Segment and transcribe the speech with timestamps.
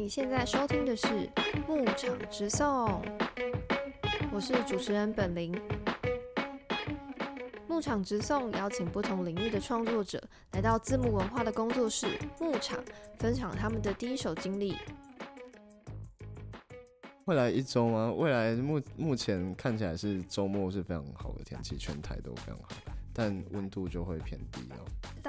[0.00, 1.06] 你现在收听的是
[1.68, 2.66] 《牧场直送》，
[4.32, 5.52] 我是主持人本林。
[7.68, 10.18] 《牧场直送》邀请不同领域的创作者
[10.52, 12.82] 来到字幕文化的工作室牧场，
[13.18, 14.74] 分享他们的第一手经历。
[17.26, 18.10] 未来一周吗？
[18.10, 22.70] 未来目目前看起来是周末是非常好的天气，全台都非常好，
[23.12, 24.80] 但温度就会偏低哦。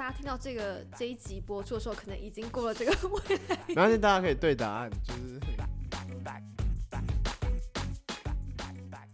[0.02, 3.56] 大家听到这个这一集播出的时候，可能已经过了这个未来。
[3.68, 5.40] 没关系，大家可以对答案，就是。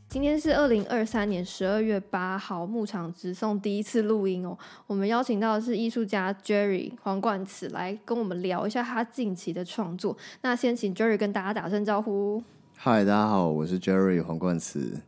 [0.09, 4.57] 今天是二零二三年十二月八号，牧场直送第一次录音哦。
[4.87, 10.17] 我们邀请到的是艺术家 Jerry 黄冠慈来跟我们聊一下他近期的创作。
[10.41, 12.43] 那先请 Jerry 跟大家打声招呼。
[12.75, 15.03] 嗨，大家好，我是 Jerry 黄冠慈。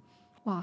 [0.45, 0.63] 哇，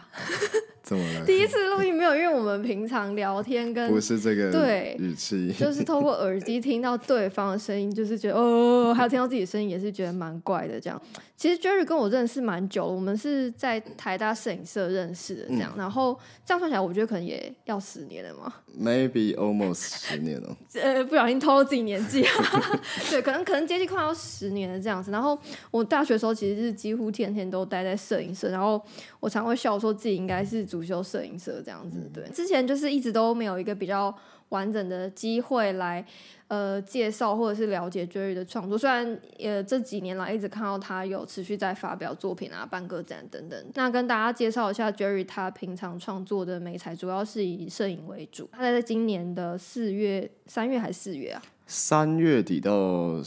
[0.88, 1.26] 怎么了？
[1.26, 11.02] 第一次录音没有，因为我们平常聊天跟不是这个对语气，就是透过耳机听到对方的声音，就是觉得哦，还有听到自己的声音，也是觉得蛮怪的这样。
[11.38, 18.52] 其实 Jerry 跟我认识蛮久了，我们是在台大摄影社认识的这样，然后这样算起来，我觉得可能也要十年了嘛。
[18.76, 19.76] Maybe almost
[20.10, 20.58] 十年了。
[20.74, 22.26] 呃，不小心透露自己年纪，
[23.12, 25.12] 对，可能可能接近快要十年了这样子。
[25.12, 28.82] 然后我大学的时候其实是几乎天天都待在摄影社，然后
[29.20, 32.10] 我常会笑说自己应该是主修摄影社这样子。
[32.12, 34.12] 对，之前就是一直都没有一个比较
[34.50, 36.04] 完整的机会来
[36.48, 38.78] 呃介绍或者是了解 Jerry 的创作。
[38.78, 43.66] 虽然呃这几年来一直看到他有持续在发表作品啊、办个展等等。
[43.74, 48.50] 那跟大家介绍一下 Jerry 他平常创作的美材主要是以摄影为主。
[48.52, 51.42] 他在今年的四月、三月还是四月啊？
[51.66, 53.22] 三月底到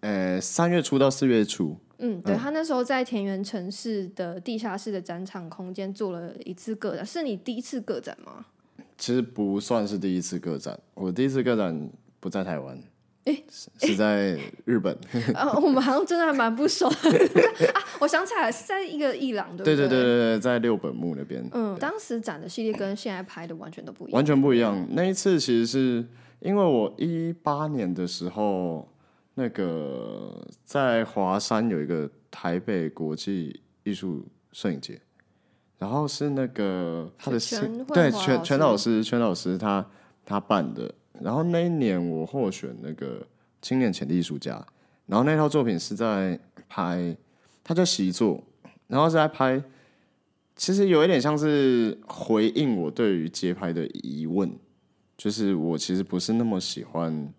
[0.00, 8.46] 呃三月初到四月初，嗯，对他那时候在田园城市的地下室的展场空间做了一次个展，是你第一次个展吗？
[8.96, 11.90] 其实不算是第一次个展，我第一次个展
[12.22, 12.80] 不在台湾，
[13.24, 14.96] 诶是是在日本。
[15.34, 17.10] 啊，我们好像真的还蛮不熟的
[17.74, 17.82] 啊！
[17.98, 21.44] 我想起来了，是在一个伊朗，对不对对对对在六本木那边。
[21.50, 24.14] 嗯，当时展的系列跟现在拍的完全都不一样。
[24.14, 24.86] 完全不一样。
[24.92, 26.06] 那一次其实是
[26.38, 28.88] 因为我一八年的时候，
[29.34, 35.00] 那个在华山有一个台北国际艺术摄影节，
[35.76, 37.38] 然后是那个他的
[37.92, 39.84] 对全全老师师全老师他
[40.24, 43.26] 他办的，然后那一年我获选那个
[43.60, 44.64] 青年潜力艺术家，
[45.06, 47.16] 然后那套作品是在拍，
[47.62, 48.42] 它叫习作，
[48.88, 49.62] 然后是在拍。
[50.54, 54.54] 其实有一点像是回应我对于街拍的疑问，
[55.16, 57.32] 就是我其实不是那么喜欢，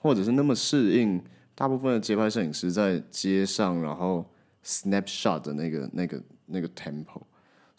[0.00, 1.22] 或者是那么适应
[1.54, 4.24] 大部分的街拍摄影师在街上然后
[4.64, 7.22] snapshot 的那个那个那个 tempo，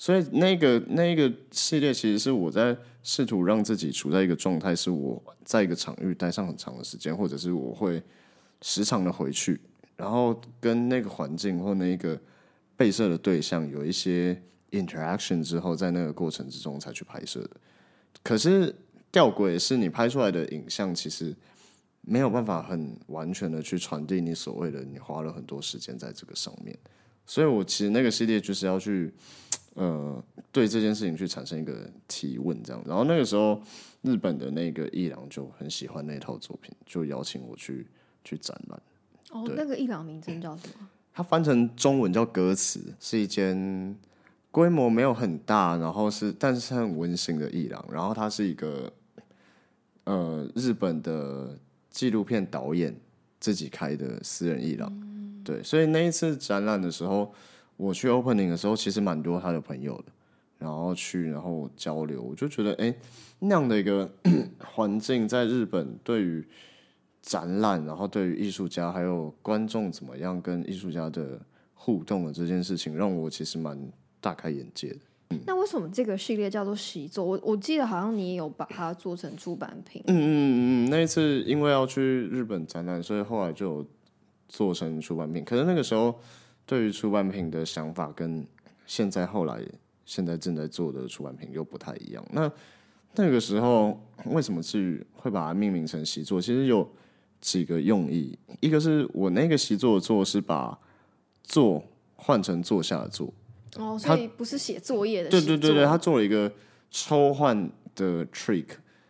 [0.02, 8.02] 所以那个那个系列其实是我在试图让自己处在一个状态，是我在一个场域待上很长的时间，或者是我会
[8.62, 9.60] 时常的回去，
[9.98, 12.18] 然后跟那个环境或那个
[12.78, 17.50] 被摄的对象有一些 interaction 之后，在那个过程之中才去拍摄的。
[18.24, 18.74] 可是
[19.12, 21.36] 吊诡是，你拍出来的影像其实
[22.00, 26.74] 没有办法很完全的去传递你所谓的你花了很多时间在这个上面。
[27.26, 29.14] 所以我其实那个系列就是要去
[29.80, 32.84] 呃对这件事情去产生一个提问，这样。
[32.86, 33.62] 然后那个时候
[34.02, 37.88] 日本的那个艺廊就很喜欢那套作品，就邀请我去
[38.24, 38.82] 去展览。
[39.32, 40.88] 哦，对那个艺廊名称叫什么？
[41.14, 43.96] 它翻成中文叫歌词，是一间
[44.52, 47.86] 规模没有很大，然后是但是很温馨的艺廊。
[47.92, 48.92] 然后它是一个
[50.04, 51.58] 呃日本的
[51.90, 52.94] 纪录片导演
[53.40, 55.42] 自己开的私人艺廊。
[55.44, 57.34] 对，所以那一次展览的时候，
[57.80, 60.12] 我去 opening 的时候，其实蛮多他的朋友的，
[60.58, 62.96] 然后去然后交流，我就觉得哎、诶
[63.40, 64.12] 那样的一个
[64.60, 66.46] 环境在日本对于
[67.22, 71.40] 展览，然后对于艺术家还有观众怎么样跟艺术家的
[71.74, 73.80] 互动的这件事情，让我其实蛮
[74.20, 75.00] 大开眼界的。
[75.46, 77.24] 那为什么这个系列叫做习作？
[77.24, 80.04] 我我记得好像你也有把它做成出版品。
[80.08, 83.86] 嗯嗯嗯嗯，那一次因为要去日本展览，所以后来就有
[84.50, 85.46] 做成出版品。
[85.46, 86.20] 可是那个时候
[86.70, 88.46] 对于出版品的想法跟
[88.86, 89.60] 现在后来
[90.06, 92.24] 现在正在做的出版品又不太一样。
[92.32, 92.52] 那
[93.16, 96.40] 那个时候为什么至于会把它命名成习作？
[96.40, 96.88] 其实有
[97.42, 100.78] 几个用意，一个是我那个习作的作是把
[101.42, 101.84] 坐
[102.16, 103.34] 换成坐下的坐，
[103.78, 105.30] 哦，所以不是写作业的。
[105.32, 106.52] 对对对对，他做了一个
[106.92, 108.68] 抽换的 trick。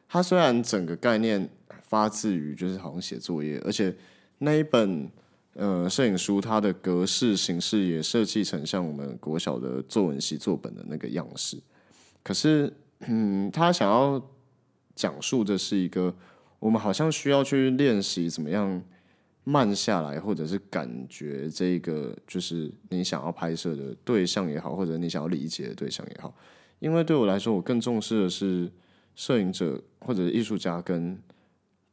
[0.08, 1.50] 他虽然整个概念
[1.82, 3.94] 发自于就是好像写作业，而且
[4.38, 5.12] 那一本
[5.54, 11.58] 呃摄影书它的格式形式也设计成像我们国小的作文习作本的那个样式。
[12.24, 12.72] 可是，
[13.08, 14.22] 嗯，他想要
[14.96, 16.14] 讲述的是一个
[16.60, 18.82] 我们好像需要去练习怎么样
[19.46, 26.36] 慢下来，或者是感觉这个就是你想要拍摄的对象也好，或者你想要理解的对象也好。
[26.80, 28.72] 因为对我来说，我更重视的是
[29.16, 31.18] 摄影者或者艺术家跟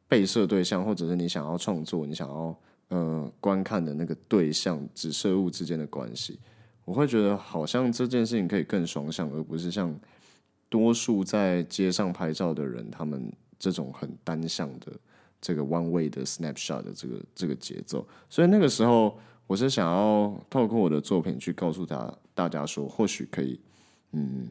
[0.07, 2.57] 被摄对象，或者是你想要创作、你想要
[2.89, 6.39] 呃观看的那个对象、指摄物之间的关系。
[6.85, 9.93] 我会觉得好像这件事情可以更双向，而不是像
[10.69, 14.93] 多数在街上拍照的人他们这种很单向的
[15.41, 18.07] 这个 one way 的 snapshot 的这个这个节奏。
[18.29, 23.59] 所以那个时候，我是想要透过我的作品去告诉他大家说，或许可以
[24.13, 24.47] 嗯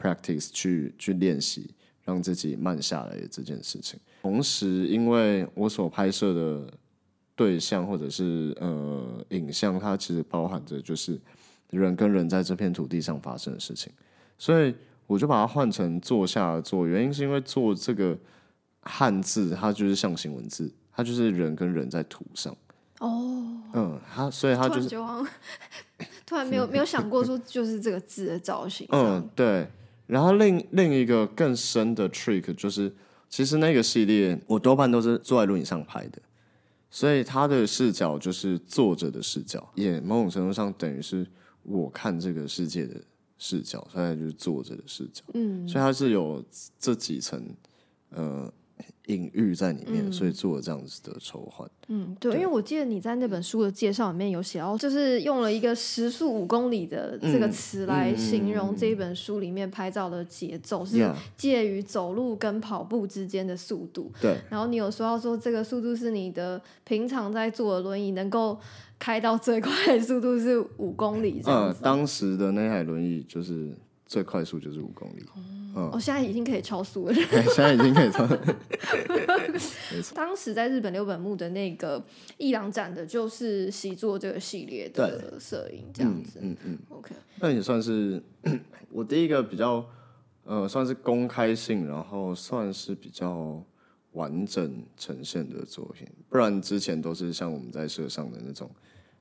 [0.00, 1.74] practice 去去练习，
[2.04, 3.98] 让自己慢下来的这件事情。
[4.22, 6.72] 同时，因为我所拍摄的
[7.34, 11.20] 对象或者是呃影像，它其实包含着就是
[11.70, 13.92] 人跟人在这片土地上发生的事情，
[14.38, 14.74] 所以
[15.06, 16.86] 我就把它换成坐下做。
[16.86, 18.16] 原因是因为做这个
[18.80, 22.56] 汉字，它就是象形文字，它就是人跟人在土上。
[23.00, 25.26] 哦，嗯，他所以他突就是然就
[26.24, 28.86] 突然没有没有想过说就是这个字的造型。
[28.90, 29.66] 嗯，对。
[30.06, 32.92] 然后另另一个更深的 trick 就是，
[33.28, 36.22] 其实那个系列我多半都是坐在轮椅上拍的，
[36.94, 41.26] 所以他的视角就是作者的视角，也某种程度上等于是
[41.62, 43.00] 我看这个世界的
[43.38, 45.24] 视角，所以就是作者的视角。
[45.32, 46.44] 嗯，所以他是有
[46.78, 47.42] 这几层
[48.10, 48.52] 呃
[49.06, 51.68] 隐喻在里面，所以做了这样子的筹划。
[51.88, 64.10] 嗯，对，因为我记得你在那本书的介绍里面有写到，就是用了一个时速五公里的这个词来形容这一本书里面拍照的节奏，是介于走路跟跑步之间的速度。
[64.20, 68.56] 对，然后你有说到说这个速度是你的平常在坐的轮椅能够
[68.98, 71.82] 开到最快的速度是五公里这样呃，子。
[71.82, 73.76] 当时的那台轮椅就是
[74.12, 75.24] 最快速就是五公里，
[75.74, 77.14] 嗯我、现在已经可以超速了。
[77.54, 78.28] 现在已经可以到。
[80.14, 82.04] 当时在日本六本木的那个
[82.36, 86.40] 伊朗展的就是习作这个系列的摄影，这样子。
[86.42, 88.22] 嗯嗯，OK，那也算是
[88.92, 89.82] 我第一个比较
[90.44, 93.64] 呃，算是公开性，然后算是比较
[94.12, 96.06] 完整呈现的作品。
[96.28, 98.70] 不然之前都是像我们在社上的那种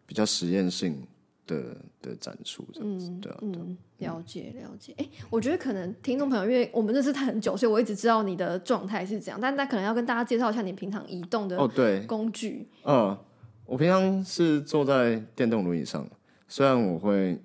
[0.05, 1.01] 比较实验性
[1.47, 4.93] 的的展出这样子，对啊，对啊嗯，了解了解。
[4.97, 12.67] 哎、我觉得可能听众朋友，因为我们认识他很久，所以我一直知道你的状态是这样，但那可能要跟大家介绍一下你平常移动的哦对，工具。
[12.83, 13.17] 嗯，
[13.65, 16.07] 我平常是坐在电动轮椅上，
[16.47, 17.39] 虽然我会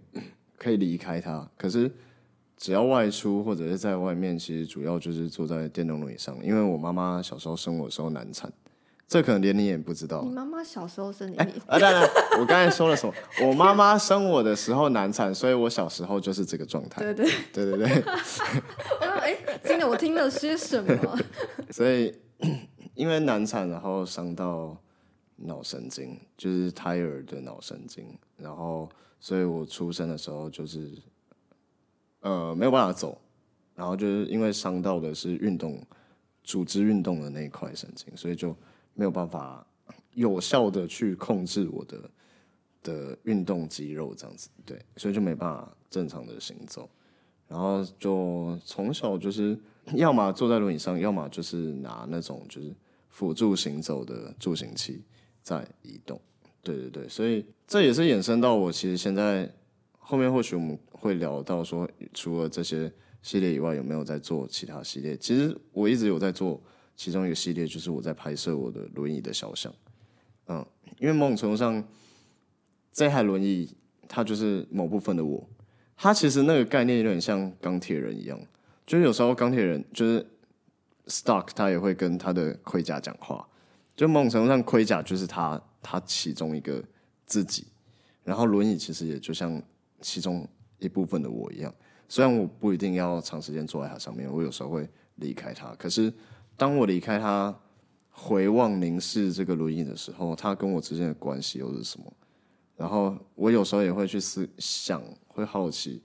[0.57, 1.91] 可以离开它，可是
[2.57, 6.37] 只要外出或者是在外面，其实主要就是坐在电动轮椅上。
[6.43, 8.51] 因为我妈妈小时候生我的时候难产，
[9.09, 10.31] 这可能连你也不知道你。
[10.31, 12.03] 妈妈小时候生你，啊，当然，
[12.41, 13.15] 我刚才说了什么？
[13.47, 17.03] 我妈妈生我的时候难产，所以我小时候就是这个状态。
[17.03, 18.03] 对对，对对对，
[19.01, 21.19] 我说哎，今天我听了些什么？
[21.71, 22.13] 所以
[22.95, 24.77] 因为难产，然后伤到
[25.37, 28.05] 脑神经，就是胎儿的脑神经，
[28.37, 28.89] 然后
[29.21, 30.91] 所以我出生的时候就是
[32.23, 33.17] 呃没有办法走，
[33.77, 35.81] 然后就是因为伤到的是运动
[36.43, 38.57] 组织运动的那一块神经，所以就
[38.97, 39.65] 没有办法
[40.15, 42.11] 有效的去控制我的
[42.83, 46.91] 的运动肌肉这样子，对，所以就没办法正常的行走。
[47.47, 49.57] 然后就从小就是
[49.95, 52.75] 要么坐在轮椅上，要么就是拿那种就是
[53.09, 55.05] 辅助行走的助行器
[55.43, 56.21] 在移动。
[56.63, 59.49] 对对对，所以这也是衍生到我其实现在
[59.99, 65.17] 后面或许我们会聊到说，除了这些系列以外，有没有在做其他系列？
[65.17, 66.61] 其实我一直有在做
[66.97, 69.73] 其中一个系列，就是我在拍摄我的轮椅的肖像。
[70.49, 70.65] 嗯，
[70.99, 71.85] 因为某种程度上，
[72.93, 73.73] 这台轮椅
[74.09, 75.47] 它就是某部分的我。
[75.97, 78.39] 它其实那个概念有点像钢铁人一样，
[78.87, 80.27] 就是有时候钢铁人就是
[81.07, 83.49] Stark，他也会跟他的盔甲讲话，
[83.97, 86.83] 就某种程度上盔甲就是他他其中一个
[87.25, 87.67] 自己，
[88.25, 89.63] 然后轮椅其实也就像
[90.01, 90.47] 其中
[90.79, 91.75] 一部分的我一样，
[92.09, 96.13] 虽然我不一定要长时间坐在它上面，我有时候会离开它，可是
[96.57, 97.55] 当我离开它，
[98.11, 102.13] 回望凝视这个轮椅的时候，它跟我之间的关系又是什么？
[102.77, 106.03] 然后我有时候也会去思想，会好奇，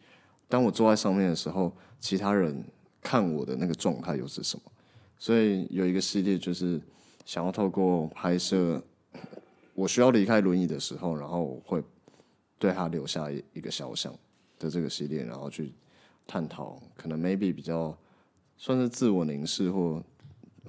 [0.48, 2.64] 当我坐在上面的时候，其他人
[3.02, 4.72] 看我的那个状态又是什么？
[5.18, 6.82] 所以有一个系列就是
[7.26, 8.82] 想要透过拍摄
[9.74, 11.84] 我需要离开轮椅的时候，然后我会
[12.60, 14.14] 对他留下一一个肖像
[14.60, 15.74] 的这个系列，然后去
[16.28, 17.98] 探讨可能 maybe 比较
[18.58, 20.04] 算是自我凝视或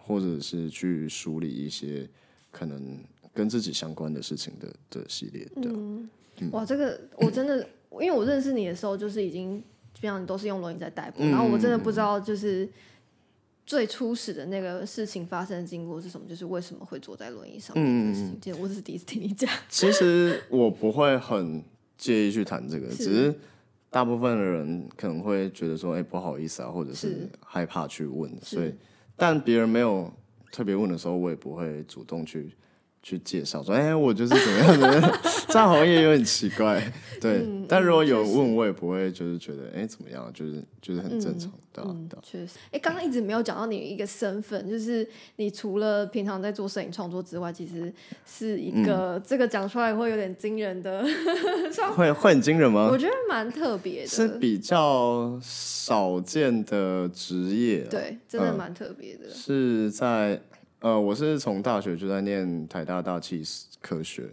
[0.04, 2.08] 或者是去梳理一些
[2.50, 2.98] 可能
[3.32, 6.08] 跟自己相关的事情的的系列，对啊、嗯，
[6.50, 9.58] 哇，这个我真的，因为我认识你的时候，就是已经
[9.94, 12.68] 基本上都是用轮椅在代步，然后我真的不知道，就是
[13.64, 16.26] 最初始的那个事情发生的经过是什么？
[16.28, 18.38] 就是为什么会坐在轮椅上面这件事情？
[18.40, 19.48] 这我只是第一次听你讲。
[19.68, 21.62] 其实我不会很
[21.96, 23.34] 介意去谈这个，是只是
[23.88, 28.74] 大部分的人可能会觉得说，哎、不好意思啊，或者是是害怕去问，所以
[29.22, 30.12] 但别人没有
[30.50, 32.52] 特别问的时候，我也不会主动去
[33.02, 36.80] 去介绍说，哎、我就是怎么样的， 这样好像也有点奇怪，
[37.20, 37.38] 对。
[37.44, 42.58] 嗯但如果有问，我也不会就是觉得，哎、怎么样，就是就是很正常，对啊嗯对啊，确实。
[42.70, 47.90] 哎，刚刚一直没有讲到你一个身份，就是你除了平常在做摄影创作之外，其实
[48.26, 51.02] 是一个、嗯这个讲出来会有点惊人的，
[51.96, 52.98] 会会很惊人吗我？
[52.98, 54.08] 觉得蛮特别的。
[54.08, 59.30] 是比较少见的职业啊，对，真的嗯蛮特别的。
[59.30, 60.38] 是在
[60.82, 63.40] 呃，我是从大学就在念台大大气
[63.80, 64.28] 科学，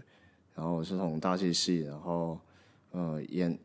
[0.55, 2.39] 然后我是从大气系，然后
[2.89, 3.55] 呃研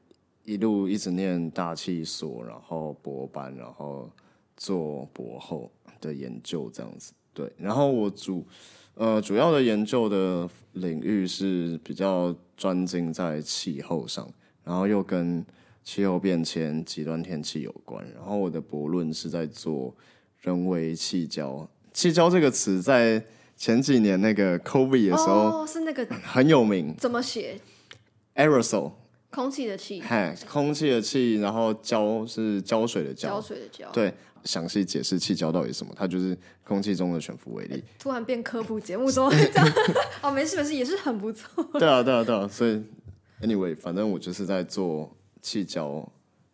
[0.44, 4.10] 一路一直念大气所，然后博班，然后
[4.54, 7.14] 做博后的研究这样子。
[7.32, 8.44] 对，然后我主
[8.96, 14.30] 呃主要的研究的领域是比较专精在气候上，
[14.62, 15.42] 然后又跟
[15.82, 18.06] 气候变迁、极端天气有关。
[18.14, 19.94] 然后我的博论是在做
[20.42, 21.66] 人为气交。
[21.94, 23.24] 气胶这个词在
[23.56, 27.58] 前几年那个 COVID 的时候哦，是那个很有名怎么写
[28.34, 28.92] ？，aerosol，
[29.30, 33.88] 空气的气，嗨，空气的气，然后胶是胶水的胶胶，水的胶。
[33.92, 37.82] 对，详细解释气胶到底是什么，它就是空气中的悬浮微粒。
[37.96, 39.72] 突然变科普节目，怎么会这样？
[40.20, 41.62] 哦，没事没事，也是很不错。
[41.78, 42.82] 对啊，对啊，对啊，所以
[43.40, 46.06] anyway，反正我就是在做气胶，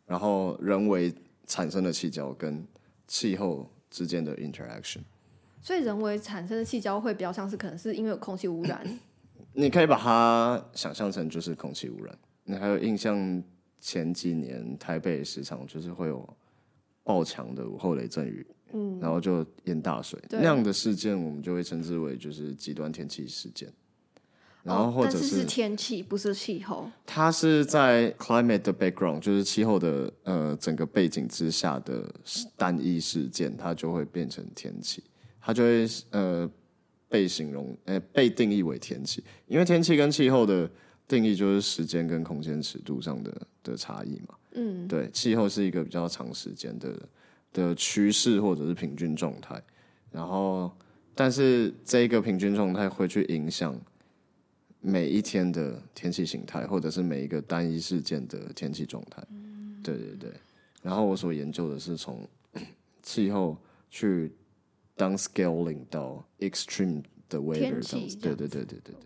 [0.06, 1.10] 然后人为
[1.46, 2.62] 产生的气胶跟
[3.08, 4.98] 气候之间的 interaction。
[5.60, 8.82] 所以人为产生的气胶会比较像是可能是因为有空气污染，
[9.52, 12.18] 你可以把它想象成就是空气污染。
[12.44, 13.42] 你还有印象
[13.80, 16.28] 前几年台北时常就是会有
[17.04, 23.72] 爆强的午后雷阵雨，嗯，然后就淹大水那样的事件，我们就会称之为就是极端天气事件。
[24.62, 26.90] 然后哦或者是天气，不是气候。
[27.06, 32.12] 它是在 climate 的 background，就是气候的呃整个背景之下的
[32.56, 35.02] 单一事件，它就会变成天气，
[35.40, 36.50] 它就会呃
[37.08, 40.70] 被形容呃被定义为天气，因为天气跟气候的
[41.08, 44.34] 定义就是时间跟空间尺度上的的差异嘛。
[44.52, 47.08] 嗯，对，气候是一个比较长时间的
[47.52, 49.60] 的趋势或者是平均状态，
[50.10, 50.70] 然后
[51.14, 53.78] 但是这个平均状态会去影响。
[54.82, 59.22] 每一天的天气形态，或者是每一个单一事件的天气状态。
[59.84, 60.32] 对对对。
[60.80, 62.26] 然后我所研究的是从
[63.02, 63.58] 气候
[63.90, 64.32] 去
[65.00, 68.14] downscaling 到 extreme 的 weather 天这样子。
[68.14, 69.00] 气这样对对对对对对。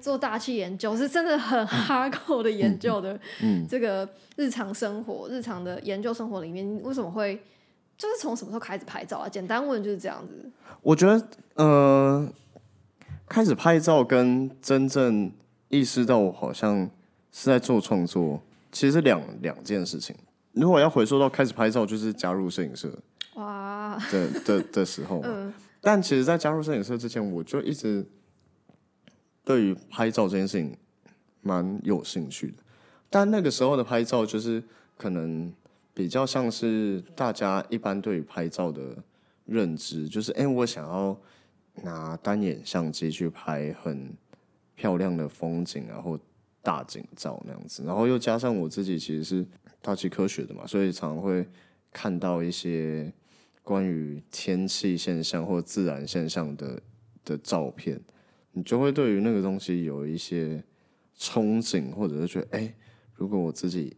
[0.00, 3.18] 做大气研究是真的很 hardcore 的研究的。
[3.42, 7.34] 嗯，这个日常生活、日常的研究生活里面，你为什么会
[7.98, 9.28] 就是从什么时候开始拍照啊？
[9.28, 10.50] 简单问就是这样子。
[10.80, 12.26] 我觉得呃，
[13.28, 15.30] 开始拍照跟真正
[15.68, 16.88] 意识到我好像
[17.32, 18.40] 是在做创作，
[18.72, 20.16] 其实是两两件事情。
[20.60, 22.90] 如果要回溯到开始拍照，就是加入摄影社
[23.34, 25.28] 哇，的的的时候嘛。
[25.30, 28.04] 嗯但其实，在加入摄影社之前，我就一直
[29.44, 30.76] 对于拍照这件事情
[31.40, 32.54] 蛮有兴趣的。
[33.08, 34.60] 但那个时候的拍照，就是
[34.96, 35.52] 可能
[35.94, 38.80] 比较像是大家一般对于拍照的
[39.46, 41.16] 认知，就是哎、诶我想要
[41.84, 44.12] 拿单眼相机去拍很
[44.74, 46.18] 漂亮的风景啊，或
[46.60, 47.84] 大景照那样子。
[47.84, 49.46] 然后又加上我自己其实是
[49.80, 51.46] 大气科学的嘛，所以常常会
[51.92, 53.12] 看到一些
[53.62, 56.82] 关于天气现象或自然现象的
[57.24, 58.00] 的照片，
[58.52, 60.62] 你就会对于那个东西有一些
[61.18, 62.74] 憧憬，或者是觉得，哎、
[63.14, 63.96] 如果我自己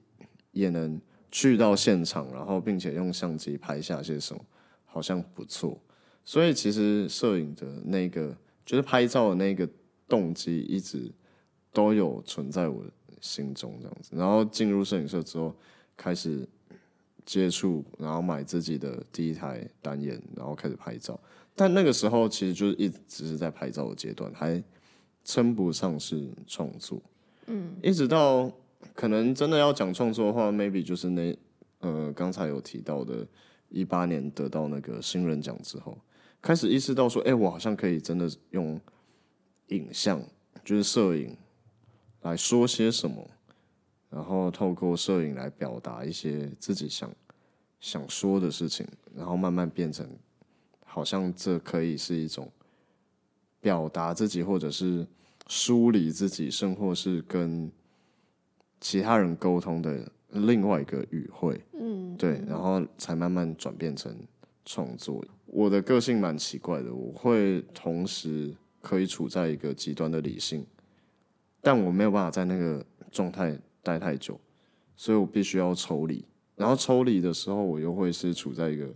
[0.52, 4.44] 也能去到现场，然后并且用相机拍下些什么，
[4.84, 5.80] 好像不错。
[6.24, 9.68] 所以其实摄影的那个，就是拍照的那个
[10.08, 11.10] 动机，一直
[11.72, 14.10] 都有存在我的心中这样子。
[14.16, 15.54] 然后进入摄影社之后，
[15.96, 16.48] 开始
[17.24, 21.18] 接触，然后买自己的第一台单眼，然后开始拍照。
[21.54, 24.62] 但那个时候其实就是一直是在拍照的阶段，还
[25.24, 27.00] 称不上是创作。
[27.46, 28.50] 嗯，一直到
[28.94, 31.36] 可能真的要讲创作的话，maybe 就是那
[31.80, 33.26] 呃刚才有提到的，
[33.68, 35.98] 一八年得到那个新人奖之后，
[36.40, 38.80] 开始意识到说，哎、我好像可以真的用
[39.66, 40.22] 影像，
[40.64, 41.36] 就是摄影
[42.22, 43.26] 来说些什么，
[44.10, 47.10] 然后透过摄影来表达一些自己想
[47.80, 50.06] 想说的事情，然后慢慢变成
[50.84, 52.50] 好像这可以是一种
[53.60, 55.06] 表达自己，或者是
[55.48, 57.70] 梳理自己，甚或是跟
[58.80, 64.14] 其他人沟通的另外一个语汇，嗯，对，然后才慢慢转变成
[64.64, 65.24] 创作。
[65.46, 70.64] 我的个性蛮奇怪的，我会同时可以处在一个极端的理性，
[71.60, 74.38] 但我没有办法在那个状态待太久，
[74.96, 76.24] 所以我必须要抽离。
[76.56, 78.86] 然后抽离的时候，我又会是处在一个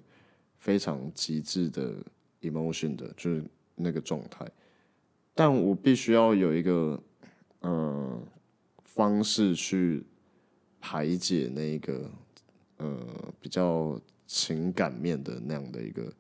[0.59, 1.95] 非常极致的
[2.43, 3.43] emotion 的，就是
[3.75, 4.47] 那个状态。
[5.35, 7.03] 但我必须要有一个
[7.61, 8.23] 呃
[8.85, 10.05] 方式去
[10.81, 12.11] 排解那个
[12.77, 12.99] 呃
[13.41, 16.13] 比较情感面的那样的一个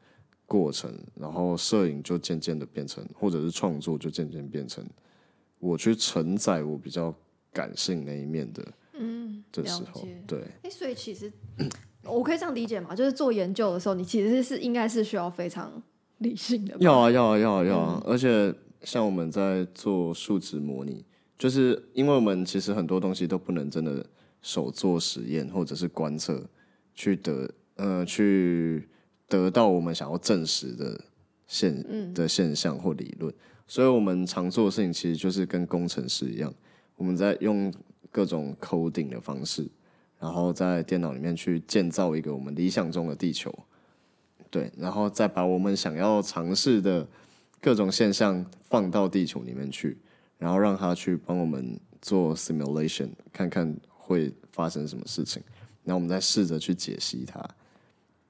[0.46, 4.84] 过程，然后摄影就渐渐的变成，或者是创作就渐渐变成
[5.64, 7.14] 我去承载我比较
[7.52, 11.32] 感性那一面的嗯，的时候对，哎，所以其实
[12.02, 15.82] 我可以这样理解嘛，就是做研究的时候，你其实是应该是需要非常
[16.18, 17.86] 理性的，要啊要啊要啊要嗯。
[17.86, 18.02] 啊！
[18.04, 21.04] 而且像我们在做数值模拟，
[21.38, 24.04] 就是因为我们其实很多东西都不能真的
[24.42, 26.46] 手做实验或者是观测
[26.94, 28.86] 去得呃去
[29.26, 31.00] 得到我们想要证实的
[31.46, 32.12] 现嗯。
[32.12, 33.32] 的现象或理论，
[33.74, 36.54] 所以我们常做的事情其实就是跟工程师一样，
[36.94, 37.74] 我们在用
[38.12, 39.66] 各种 coding 的方式，
[40.20, 43.52] 然后在电脑里面去建造一个我们理想中的地球。
[44.48, 47.04] 对，然后再把我们想要尝试的
[47.60, 49.98] 各种现象放到地球里面去，
[50.38, 55.42] 然后让它去帮我们做 simulation，看看会发生什么事情，
[55.82, 57.44] 然后我们再试着去解析它。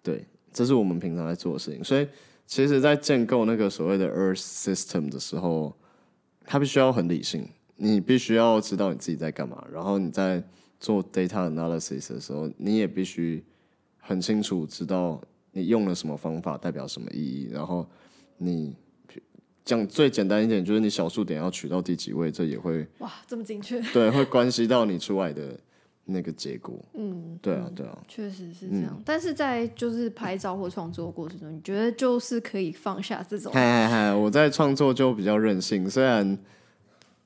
[0.03, 1.85] 对，这是我们平常在做的事情。
[1.85, 2.09] 所以，
[2.47, 5.75] 其实，在建构那个所谓的 Earth System 的时候，
[6.45, 10.43] 它必须要很理性，你必须要知道你自己在干嘛，然后你在
[10.79, 13.43] 做 data analysis 的时候，你也必须
[13.99, 15.21] 很清楚知道
[15.53, 17.89] 你用了什么方法代表什么意义，然后
[18.37, 18.77] 你
[19.65, 25.59] 讲最简单一点，就是你小数点要取到第几位，这也会哇，这么精确，对会关系到你出来的
[26.05, 26.75] 那个结果。
[26.95, 29.01] 嗯，对啊，对啊，确实是这样。
[29.05, 34.15] 但是在就是拍照或创作过程中，你觉得就是可以放下这种嗨嗨嗨！
[34.15, 36.39] 我在创作就比较任性，虽然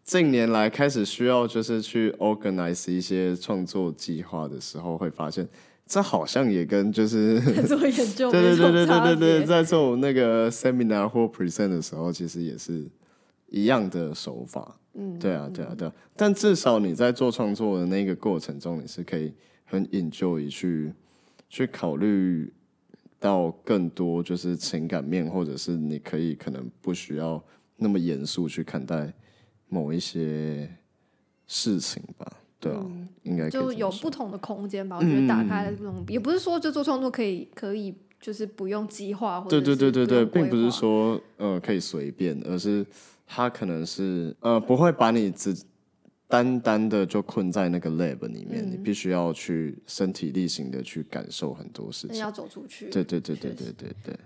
[0.04, 5.46] 近年来开始需要就是去 organize 一些创作计划的时候，会发现
[5.86, 12.86] 这好像也跟就是 做研究 对对对对对差对对，在做那个 seminar 或 present 的时候，其实也是
[13.48, 14.76] 一样的手法。
[14.94, 15.92] 嗯，对啊，对啊，对啊。
[16.16, 19.32] 但至少你在做创作的那个过程中，你是可以
[19.64, 20.92] 很 enjoy 去
[21.48, 22.52] 去考虑
[23.20, 27.42] 到更多就是情感面，或者是你可以可能不需要
[27.76, 29.12] 那么严肃去看待
[29.68, 30.68] 某一些
[31.46, 32.32] 事情吧。
[32.58, 32.84] 对啊，
[33.22, 34.96] 应该就有不同的空间吧。
[34.96, 42.84] 我觉得打开了不同，也不是说就做创作可以可以就是不用计划，或者对对对并不是说呃可以随便，而是
[43.28, 45.54] 它可能是呃不会把你只
[46.26, 48.72] 单单的就困在那个 lab 里面，嗯。
[48.72, 52.16] 你必须要去身体力行的去感受很多事情。
[52.16, 52.88] 那要走出去。
[52.88, 54.16] 对对对对对对对，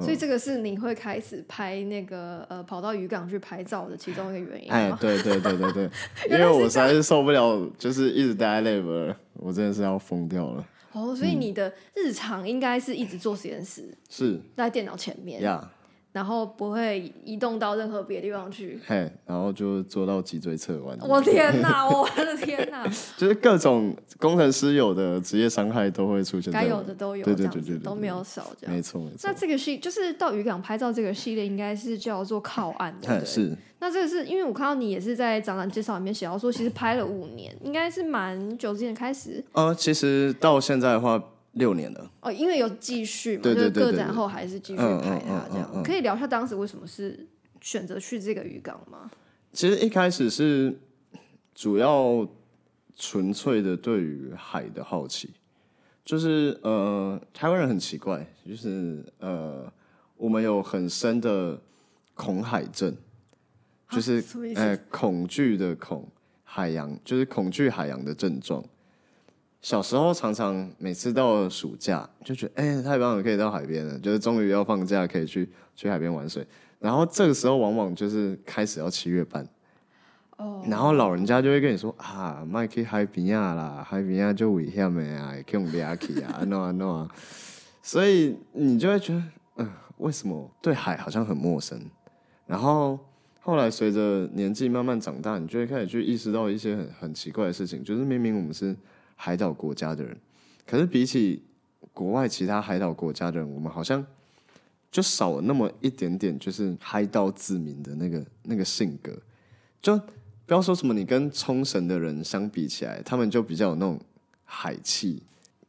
[0.00, 5.90] 所以这个是你会开始拍那个呃跑到渔港去拍照的其中一个原因哎，对对对对对，
[6.30, 10.64] 因为我实在是受不了，就是一直待在 lab，了我真的是要疯掉了。
[10.92, 14.40] 哦，所以你的日常应该是一直做实验室，是。
[14.56, 15.70] 在电脑前面，呀，
[16.18, 18.76] 然后不会移动到任何别的地方去。
[18.84, 21.86] 嘿，然后就做到脊椎侧弯，我天哪！
[21.88, 22.84] 我的天哪！
[23.16, 28.82] 就是各种工程师有的职业伤害都会出现在该，有的都有，对对对对都没有少这样没。
[28.82, 33.16] 错没错那，这个系就是到渔港拍照这个系列，应该是叫做靠岸，对不对？
[33.18, 41.22] 哎是那这个是因为我看到你也是在展览介绍里面写到说，其实拍了五年，应该是蛮久之前开始呃，其实到现在的话
[41.58, 45.82] 六年了，哦，因为有继续嘛，对对就是个展后还是继续拍它这样。
[45.84, 47.26] 可以聊一下当时为什么是
[47.60, 49.10] 选择去这个渔港吗？
[49.52, 50.78] 其实一开始是
[51.54, 52.26] 主要
[52.96, 55.30] 纯粹的对于海的好奇，
[56.04, 59.70] 就是呃，台湾人很奇怪，就是呃，
[60.16, 61.60] 我们有很深的
[62.14, 62.94] 恐海症，
[63.90, 64.22] 就是
[64.54, 66.06] 呃恐惧的恐
[66.44, 68.64] 海洋，就是恐惧海洋的症状。
[69.60, 76.46] 小时候常常每次到了暑假就觉得，哎、太棒了，可以到海边了，就是终于要放假，可以去去海边玩水。
[76.78, 79.44] 然后这个时候往往就是开始要七月半，
[80.36, 87.08] 哦，然后老人家就会跟你说啊，麦去海边啊啦，海边啊就危险的啊，可用掠去啊， 安诺安诺啊，
[87.82, 89.22] 所以你就会觉得，
[89.56, 91.80] 嗯、为什么对海好像很陌生？
[92.46, 92.96] 然后
[93.40, 98.76] 后来随着年纪慢慢长大，你就会开始去意识到一些很很奇怪的事情，就是明明我们是
[99.20, 100.16] 海岛国家的人，
[100.64, 101.42] 可是比起
[101.92, 104.06] 国外其他海岛国家的人，我们好像
[104.92, 109.12] 就少了那么一点点，就是海岛子民的那个那个性格。
[109.82, 109.98] 就
[110.46, 114.00] 不要说什么你跟冲绳的人相比起来，他们就比较有那种
[114.44, 115.20] 海气，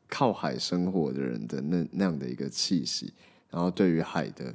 [0.07, 3.11] 靠海生活的人的那那样的一个气息，
[3.49, 4.53] 然后对于海的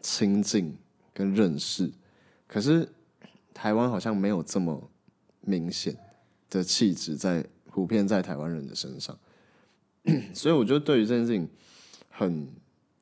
[0.00, 0.74] 亲近
[1.12, 1.92] 跟认识，
[2.46, 2.88] 可是
[3.52, 4.90] 台湾好像没有这么
[5.42, 5.94] 明显
[6.48, 9.18] 的气质在普遍在台湾人的身上，
[10.34, 11.48] 所以我就对于这件事情
[12.10, 12.46] 很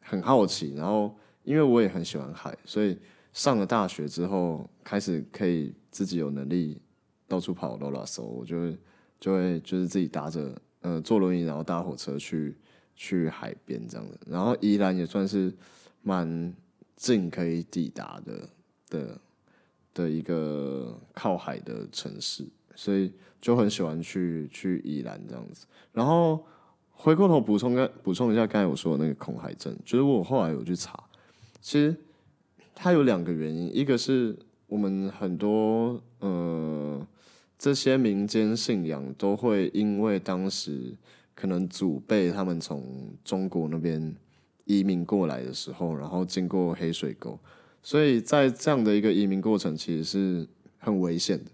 [0.00, 2.96] 很好奇，然后因为我也很喜欢海，所以
[3.32, 6.80] 上了大学之后开始可以自己有能力
[7.26, 8.78] 到处跑罗拉手，我就会
[9.18, 12.56] 就会就是自己搭着呃坐轮椅，然后搭火车去
[12.94, 15.52] 去海边这样的，然后宜兰也算是
[16.02, 16.54] 蛮
[16.94, 18.48] 近可以抵达的
[18.88, 19.20] 的
[19.92, 22.46] 的一个靠海的城市，
[22.80, 23.12] 所以
[23.42, 25.66] 就很喜欢去去宜兰这样子。
[25.92, 26.42] 然后
[26.92, 30.98] 回过头补充个补充一下刚才我说的那个恐海症，就是我后来有去查，
[31.60, 31.94] 其实
[32.74, 34.34] 它有两个原因，一个是
[34.66, 37.06] 我们很多呃
[37.58, 40.94] 这些民间信仰都会因为当时
[41.34, 42.82] 可能祖辈他们从
[43.22, 44.16] 中国那边
[44.64, 47.38] 移民过来的时候，然后经过黑水沟，
[47.82, 51.50] 所以在这样的一个移民过程其实是很危险的，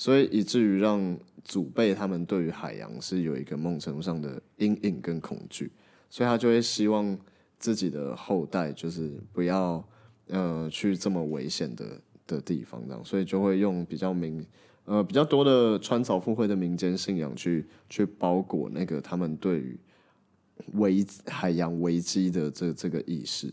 [0.00, 5.70] 所以以至于让祖辈他们对于海洋是有一个某种程度上的阴影跟恐惧，
[6.08, 7.18] 所以他就会希望
[7.58, 9.86] 自己的后代就是不要
[10.28, 14.42] 呃去这么危险的的地方，这样，所以就会用比较民
[14.86, 19.78] 呃比较多的穿凿附会的民间信仰去去包裹那个他们对于
[20.72, 23.52] 危海洋危机的这这个意识。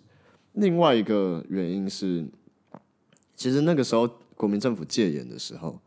[0.54, 2.26] 另外一个原因是，
[3.36, 5.78] 其实那个时候国民政府戒严的时候，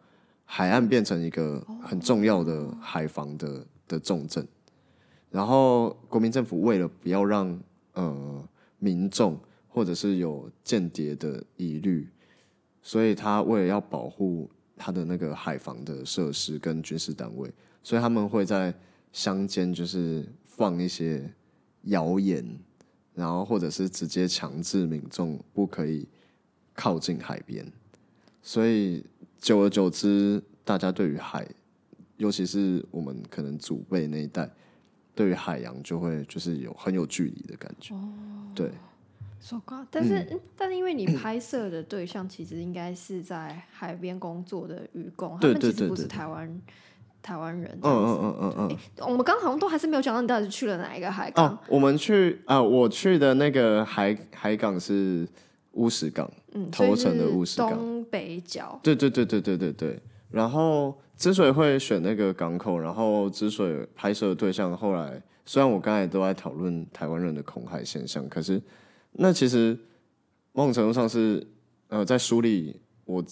[0.53, 4.45] 海岸变成一个很重要的海防的的重镇。
[5.31, 7.57] 然后国民政府为了不要让
[7.93, 8.49] 呃
[8.81, 12.09] 民众或者是有间谍的疑虑，
[12.83, 17.49] 所以他为了要保护他的那个海防的设施跟军事单位，
[17.81, 18.75] 所以他们会在
[19.13, 21.33] 乡间就是放一些
[21.83, 22.45] 谣言，
[23.15, 26.09] 然后或者是直接强制民众不可以
[26.75, 27.65] 靠近海边，
[28.43, 29.07] 所以
[29.41, 31.47] 久而久之，大家对于海，
[32.19, 34.49] 尤其是我们可能祖辈那一代，
[35.15, 37.95] 对于海洋就会就是有很有距离的感觉。
[38.55, 38.71] 对，
[39.91, 46.61] 但是、嗯但是因为你拍摄的对象其实应该是在海边工作的渔工，他对们其实不是台湾
[47.23, 47.91] 台湾人嗯。
[47.91, 48.77] 嗯嗯嗯嗯。
[49.09, 51.55] 我们刚刚好像都还是没有讲到你到底是去了哪一个海港。
[51.55, 55.27] 哦，我们去啊、我去的那个海海港是
[55.73, 58.79] 乌石港，嗯，头城的是乌石港东北角。
[58.83, 60.01] 对对对对对对对。
[60.31, 68.63] 然后之所以会选那个港口，然后之所以拍摄的对象，后来虽然我刚才都在讨论台湾人的恐海现象，可是
[69.13, 69.77] 那其实
[70.53, 71.45] 某种程度上是
[71.89, 73.25] 呃在梳理我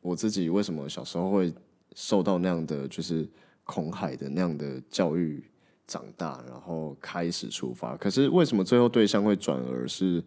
[0.00, 1.52] 我自己为什么小时候会
[1.94, 3.28] 受到那样的就是
[3.64, 5.42] 恐海的那样的教育
[5.88, 7.96] 长大，然后开始出发。
[7.96, 10.22] 可是为什么最后对象会转而是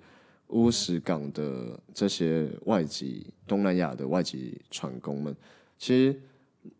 [0.49, 5.36] 乌石港的这些外籍东南亚的外籍船工们？
[5.77, 6.19] 其实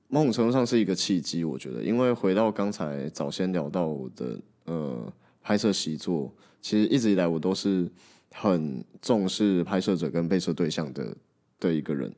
[0.08, 7.90] 某种程度上是一个契机，我觉得，因为回到刚才早先聊到我的呃拍摄习作，其实一直以来我都是
[8.32, 11.16] 很重视拍摄者跟被摄对象的
[11.60, 12.12] 的一个人，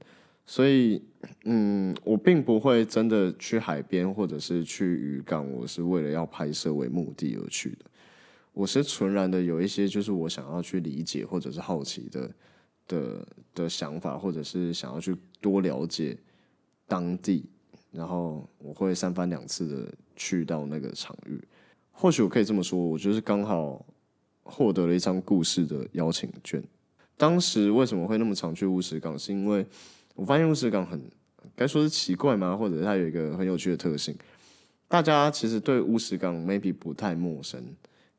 [0.46, 1.02] 所以
[1.46, 7.86] 嗯，我并不会真的去海边或者是去渔港，我是为了要拍摄为目的而去的。
[8.60, 12.30] 我是纯然的有一些就是我想要去理解或者是好奇的
[12.90, 16.18] 的的想法，或者是想要去多了解
[16.86, 17.46] 当地，
[17.90, 21.42] 然后我会三番两次的去到那个场域。
[21.94, 23.86] 或许我可以这么说，我就是刚好
[24.44, 26.62] 获得了一张故事的邀请券。
[27.16, 29.18] 当时为什么会那么常去乌石港？
[29.18, 29.66] 是因为
[30.16, 31.02] 我发现乌石港很
[31.56, 32.58] 该说是奇怪吗？
[32.58, 34.14] 或者它有一个很有趣的特性。
[34.90, 37.64] 大家其实对乌石港 maybe 不太陌生，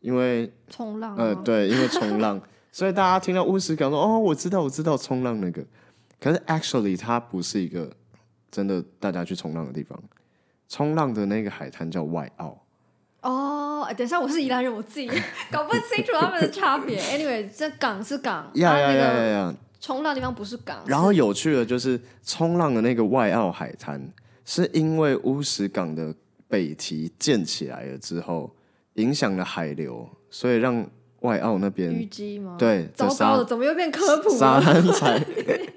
[0.01, 2.41] 因为冲浪、啊，呃，对，因为冲浪，
[2.73, 5.65] 所以大家听到乌石港说哦，我知道，我知道冲浪那个。
[6.21, 7.91] 可是 actually 它不是一个
[8.51, 9.99] 真的大家去冲浪的地方，
[10.69, 12.59] 冲浪的那个海滩叫外澳。
[13.23, 15.09] 哦，哎等一下，我是宜兰人，我自己
[15.51, 16.99] 搞不清楚他们的差别。
[17.01, 19.55] Anyway，这港是港， 呀呀呀！
[19.81, 20.83] 冲浪地方不是港。
[20.87, 24.01] 然后有趣的就是冲浪的那个外澳海滩，
[24.45, 26.15] 是因为乌石港的
[26.49, 28.55] 北堤建起来了之后，
[29.01, 30.85] 影响了海流，所以让
[31.21, 32.57] 外澳那是边淤积吗？
[32.59, 34.63] 对糟糕了，怎么又变科普沙了？
[34.63, 35.25] 滩才，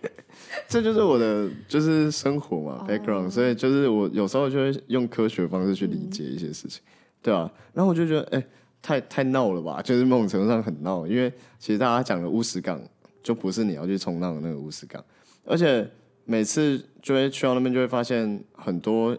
[0.67, 6.81] 这就是我的就是生活嘛、哦 background，所以就是我有时候就会用科学方式去理解一些事情，
[7.21, 8.43] 对啊，然后我就觉得，哎、
[8.81, 12.81] 太太闹了吧，就是某种程度上很闹，因为其实大家讲的乌石港
[13.21, 15.03] 就不是你要去冲浪的那个乌石港，
[15.45, 15.89] 而且
[16.25, 19.17] 每次就会去到那边就会发现很多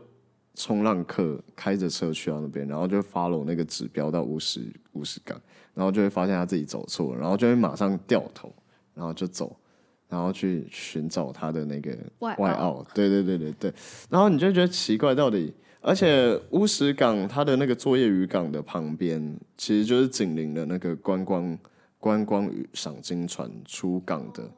[0.55, 5.41] 冲浪客开着车去到那边，然后就 follow 那个指标到乌石乌石港，
[5.75, 8.53] 然后就会发现他自己走错了，然后就会马上掉头，
[8.95, 9.57] 然后就走，
[10.09, 11.91] 然后去寻找他的那个
[12.21, 13.75] 外外澳，对对对对对，
[14.09, 21.59] 然后你就觉得奇怪，到底，而且乌石港它的那个作业渔港的旁边，其实就是紧邻的那个观光
[21.99, 24.49] 观光与赏金船出港的。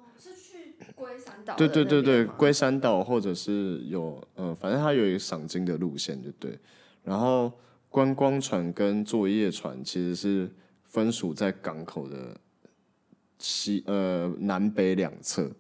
[1.55, 6.59] 对对对对，龟山岛或者是有呃，反正它有一个赏金的路线，就对。
[7.05, 7.53] 然后
[7.89, 10.51] 观光船跟作业船其实是
[10.83, 12.37] 分属在港口的
[13.39, 15.51] 西呃南北两侧，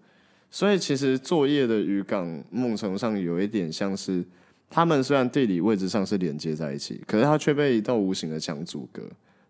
[0.50, 4.24] 所以其实作业的渔港梦城上有一点像是，
[4.68, 9.02] 他们虽然地理位置上是连接在一起，可是它却被一道无形的墙阻隔，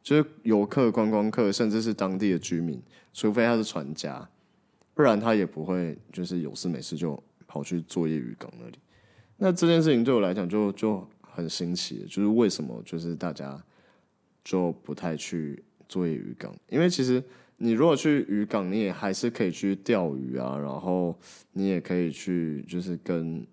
[0.02, 2.82] 就是游客、观光客，甚至是当地的居民，
[3.14, 4.28] 除非他是船家。
[4.96, 8.78] 不然他也不会就是有事没事就跑去作业渔港那里。
[9.36, 13.62] 那这件事情对我来讲就就很新奇，就是为什么就是大家
[14.42, 16.50] 就不太去作业渔港？
[16.70, 17.22] 因为其实
[17.58, 21.14] 你如果去渔港，你也还是可以去钓鱼啊，然后
[21.52, 23.46] 你也可以去就是跟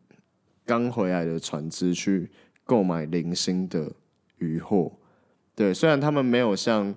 [0.66, 2.32] 刚回来的船只去
[2.64, 3.92] 购买零星的
[4.38, 4.90] 渔货。
[5.54, 6.96] 对，虽然他们没有像。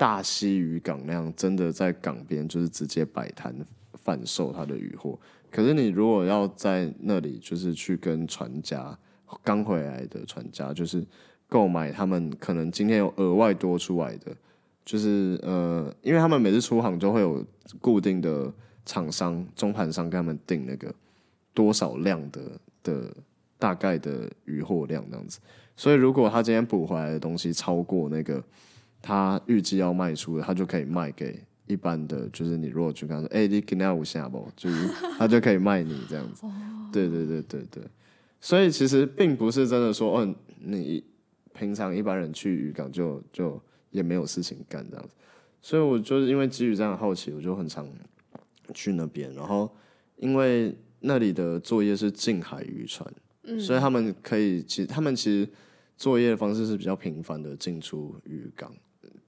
[0.00, 3.54] 大溪渔港那样，真的在港边就是直接摆摊
[3.92, 5.20] 贩售他的渔货。
[5.50, 8.98] 可是你如果要在那里，就是去跟船家
[9.44, 11.06] 刚回来的船家，就是
[11.46, 14.34] 购买他们可能今天有额外多出来的，
[14.86, 17.44] 就是呃，因为他们每次出航就会有
[17.78, 18.50] 固定的
[18.86, 20.94] 厂商中盘商跟他们订那个
[21.52, 22.40] 多少量的
[22.82, 23.14] 的
[23.58, 25.40] 大概的渔货量这样子。
[25.76, 28.42] 所以如果他今天补回来的东西超过那个。
[29.02, 34.48] 他预计要卖出的，他就可以卖给一般的，就是你如果去跟他说，哎，你给那五下不？
[34.56, 36.46] 就是他就可以卖你这样子。
[36.92, 37.82] 对对对对对，
[38.40, 41.04] 所以其实并不是真的说，嗯，你
[41.54, 45.14] 平常一般人去渔港就就也没有事情干这样子。
[45.62, 47.86] 所以我就是因为基于这样好奇，我就很常
[48.74, 49.32] 去那边。
[49.34, 49.70] 然后
[50.16, 53.08] 因为那里的作业是近海渔船，
[53.58, 55.48] 所以他们可以，其实他们其实
[55.96, 58.74] 作业的方式是比较频繁的进出渔港。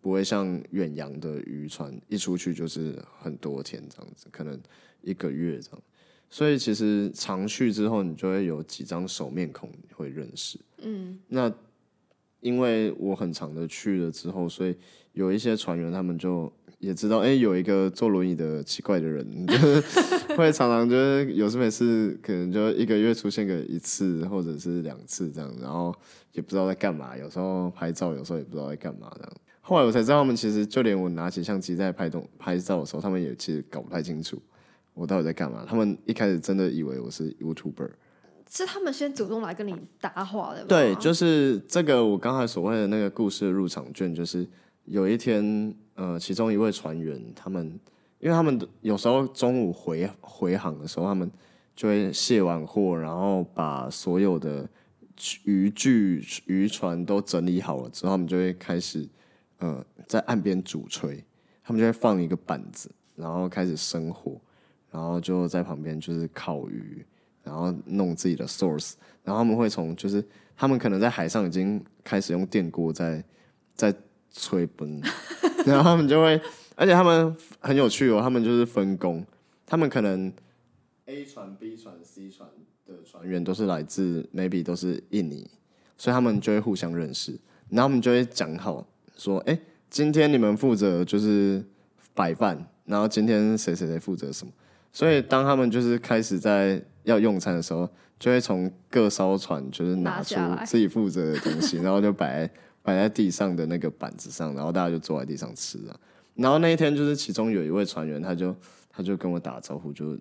[0.03, 4.61] 不会像远洋的渔船一出去就是很多天这样子，可能
[5.01, 5.81] 一个月这样。
[6.29, 10.59] 所以其实常去之后，你就会有几张熟面孔会认识。
[10.79, 11.53] 嗯，那
[12.41, 14.75] 因为我很长的去了之后，所以
[15.13, 19.25] 有一些船员他们就也知道，哎，有一个坐轮椅的奇怪的人，
[20.37, 25.95] 会常常就是有事没事，可能就一个月出现个一次或者是两次这样，然后
[26.33, 29.33] 也不知道在干嘛，有时候拍照，有时候也不知道在干嘛这样。
[29.65, 34.37] 后来我才知道，他们其实就连我拿起相机在拍动拍照的时候，他们也其实搞不太清楚
[34.93, 35.65] 我到底在干嘛。
[35.67, 37.91] 他们一开始真的以为我是 YouTuber，
[38.51, 40.65] 是他们先主动来跟你搭话的。
[40.65, 44.45] 对，就是这个我刚才所谓的那个故事的入场券，就是
[44.85, 47.65] 有一天，呃，其中一位船员，他们
[48.19, 51.31] 因为他们有时候中午回回航的时候，他们
[51.77, 54.69] 就会卸完货，然后把所有的
[55.45, 59.09] 渔具、渔船都整理好了之后，他们就会开始。
[59.63, 61.25] 呃，在岸边主吹，
[61.63, 64.41] 他们就会放一个板子，然后开始生火，
[64.91, 67.07] 然后就在旁边就是烤鱼，
[67.45, 70.25] 然后弄自己的 source，然后他们会从就是
[70.57, 73.25] 他们可能在海上已经开始用电锅在
[73.77, 73.95] 在
[74.33, 75.01] 吹崩，
[75.65, 76.41] 然后他们就会，
[76.75, 79.25] 而且他们很有趣哦，他们就是分工，
[79.65, 80.33] 他们可能
[81.07, 82.49] A 船、B 船、C 船
[82.85, 85.49] 的船员都是来自 maybe 都是印尼，
[85.97, 88.85] 所以他们就会互相认识，然后他们就会讲好。
[89.23, 89.57] 说，哎，
[89.89, 91.65] 今天你们负责就是
[92.13, 94.53] 摆饭，然后今天谁谁谁负责什么？
[94.93, 100.35] 所以当他们就是开始在要用餐的时候，就会从各艘船就是拿出
[100.67, 102.51] 自己负责的东西， 然后就摆
[102.83, 105.97] 摆在地上的那个板子上，然后大家就坐在地上吃啊。
[106.35, 108.55] 然后那一天就是其中有一位船员，他就
[108.91, 110.19] 他就跟我打招呼，就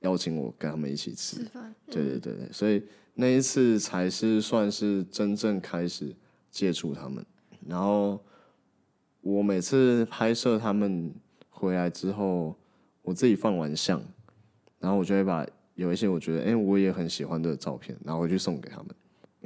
[0.00, 1.46] 邀请我跟他们一起吃。
[1.88, 2.82] 对对对对，所以
[3.14, 6.12] 那一次才是算是真正开始
[6.50, 7.24] 接触他们。
[7.68, 8.18] 然后
[9.20, 11.14] 我每次拍摄他们
[11.50, 12.56] 回来之后，
[13.02, 14.00] 我自己放完相，
[14.78, 18.86] 然后我就会把有一些我觉得哎我也很喜欢的照片，然后回去送给他们。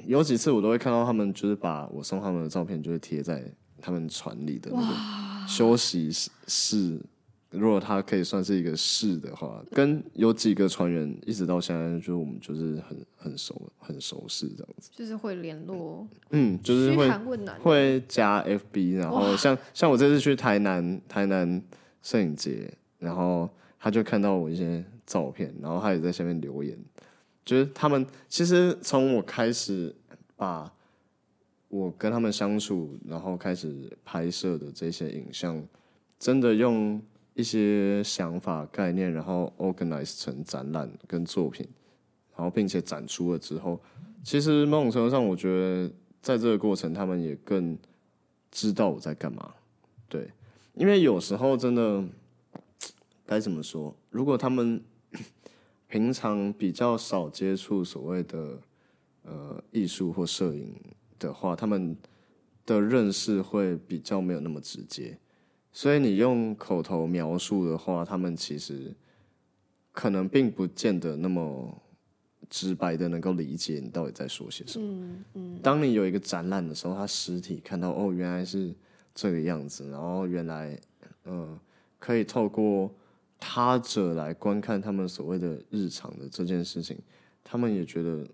[0.06, 3.44] 有几次我都会看到他们就是把我送他们的照片，就是贴在
[3.80, 6.10] 他们船里的那个休息
[6.46, 7.00] 室。
[7.50, 17.10] 如果他可以算是一个市的话，跟有几个船员一直到现在，就我们就是很很熟很熟识这样子，就是会联络，嗯，就是会
[17.58, 21.60] 会加 FB，然后像像我这次去台南台南
[22.02, 26.78] 摄影节，然后他就看到我一些照片，然后他也在下面留言，
[27.44, 29.92] 就是他们其实从我开始
[30.36, 30.72] 把
[31.68, 35.60] 我跟他们相处，然后开始拍摄的这些影像，
[36.18, 37.02] 真的用
[37.34, 41.66] 一些想法概念，然后 organize 成展览跟作品，
[42.36, 43.80] 然后并且展出了之后，
[44.22, 45.90] 其实某种程度上，我觉得
[46.20, 47.78] 在这个过程，他们也更
[48.50, 49.54] 知道我在干嘛。
[50.08, 50.30] 对，
[50.74, 52.04] 因为有时候真的
[53.24, 54.82] 该怎么说，如果他们
[55.88, 58.58] 平常比较少接触所谓的
[59.22, 60.74] 呃艺术或摄影
[61.18, 61.96] 的话，他们
[62.66, 65.18] 的认识会比较没有那么直接，
[65.72, 68.92] 所以你用口头描述的话，他们其实
[69.92, 71.80] 可能并不见得那么
[72.48, 74.86] 直白的能够理解你到底在说些什么。
[74.86, 78.74] 嗯嗯，当你有一个展览的时候，他实体看到哦，原来是
[79.14, 80.78] 这个样子，然后原来
[81.24, 81.58] 嗯、
[81.98, 82.92] 可以透过
[83.38, 86.98] 他者来观看他们所谓的日常的这件事情，
[87.44, 88.26] 他们也觉得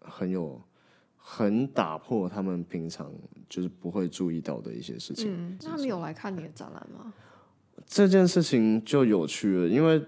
[0.00, 0.58] 很有
[1.16, 3.12] 很打破他们平常
[3.50, 5.30] 就是不会注意到的一些事情。
[5.30, 7.12] 嗯，那他们有来看你的展览吗？
[7.86, 10.00] 这件事情就有趣了，因为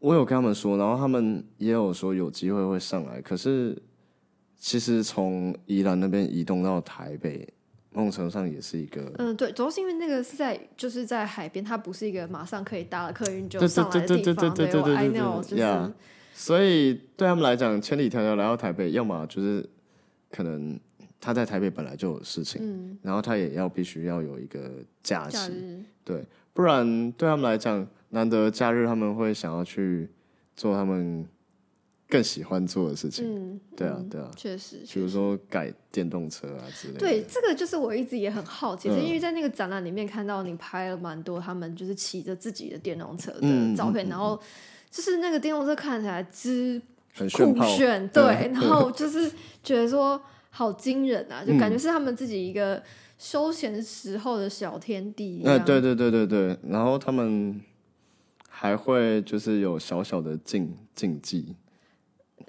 [0.00, 3.80] 我有跟他们说，然后他们也有说有机会会上来，可是
[4.58, 7.48] 其实从宜兰那边移动到台北，
[7.92, 14.50] 某种程上也是一个嗯，对，主要是因为那个是在就是在海边，它不是一个马上可以搭了客运就对对上来的地对对方。
[14.50, 15.84] 我对对对对 know，就对呀
[16.34, 19.66] 是所以对他们来讲，千里迢迢来到台北，要么就是
[20.30, 20.78] 可能
[21.26, 24.70] 他在台北本来就有事情，嗯，然后他也要必须要有一个
[25.02, 25.50] 假期，假
[26.04, 30.08] 对，不然对他们来讲，难得假日他们会想要去
[30.54, 31.26] 做他们
[32.08, 33.24] 更喜欢做的事情。
[33.26, 37.00] 嗯，对啊嗯，对啊，确实，比如说改电动车啊之类的。
[37.00, 44.40] 对，这个就是我一直也很好奇，是嗯因为在那个展览里面看到你拍了蛮多他们就是骑着自己的电动车嗯的照片，然后
[44.92, 46.80] 就是那个电动车看起来之
[47.16, 47.66] 酷很炫炮。
[47.76, 48.22] 炫，对，
[48.54, 49.28] 然后就是
[49.64, 50.22] 觉得说
[50.56, 52.82] 好惊人啊，就感觉是他们自己一个
[53.18, 55.64] 休闲时候的小天地一哎、样。
[55.66, 57.60] 对对对对对，然后他们
[58.48, 61.54] 还会就是有小小的竞竞技，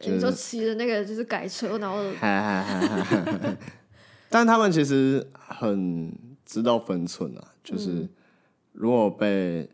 [0.06, 3.58] 你说骑着那个就是改车，然后哈哈哈哈哈哈。
[4.30, 6.10] 但他们其实很
[6.46, 8.08] 知道分寸啊，就是
[8.72, 9.70] 如果被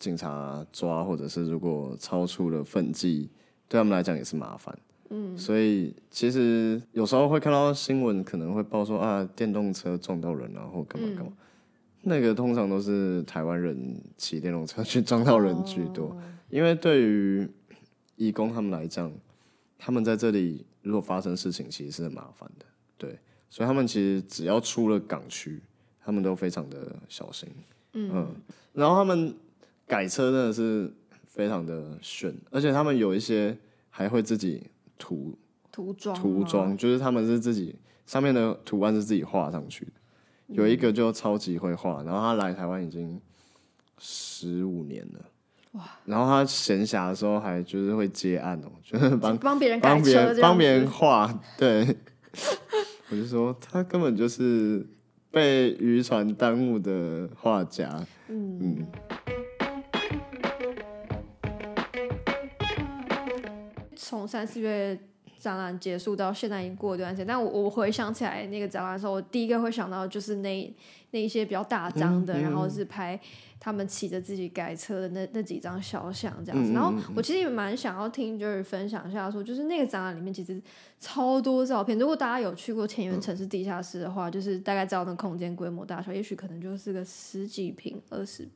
[0.00, 3.30] 警察抓，或者是如果超出了分际，
[3.68, 4.76] 对他们来讲也是麻烦。
[5.10, 11.32] 嗯，所以其实有时候会看到新闻，可能会报说啊，电动车撞到人啊，或干嘛干嘛。
[12.02, 16.16] 那个通常都是台湾人骑电动车去撞到人居多，
[16.48, 17.46] 因为对于
[18.16, 19.12] 义工他们来讲，
[19.76, 22.64] 他们在这里如果发生事情，其实是很麻烦的，
[22.96, 23.18] 对，
[23.50, 25.60] 所以他们其实只要出了港区，
[26.00, 27.48] 他们都非常的小心，
[27.92, 28.34] 嗯。
[28.72, 29.34] 然后他们
[29.86, 30.90] 改车真的是
[31.26, 33.56] 非常的炫，而且他们有一些
[33.90, 34.62] 还会自己
[34.98, 35.38] 涂
[35.70, 39.92] 涂装啊涂装，就是他们是自己上面的图案是自己画上去的。
[40.48, 43.20] 有一个就超级会画，然后他来台湾已经
[43.98, 45.24] 十五年了，
[45.72, 45.84] 哇！
[46.04, 51.96] 然后他闲暇的时候还就是会接案哦， 就是帮帮别人改帮别人帮别人子画，对。
[53.10, 54.86] 我就说他根本就是
[55.30, 58.86] 被渔船耽误的画家，嗯
[64.08, 64.98] 从三四月
[65.38, 70.74] 展览结束到现在已经过一段时间，但我我回想起来那个展览的时候，我第一个会想到就是那
[71.10, 73.20] 那一些比较大张嗯的，然后是拍
[73.60, 76.72] 他们骑着自己改车的那那几张小像这样子。
[76.72, 80.58] 然后我其实也蛮想要听 Jerry 分享一下说就是那个展览里面其实
[80.98, 81.98] 超多照片。
[81.98, 88.48] 如果大家有去过田园城市地下室的话，就是大概知道那空间规模大小，也许可能就是个十几平、二十。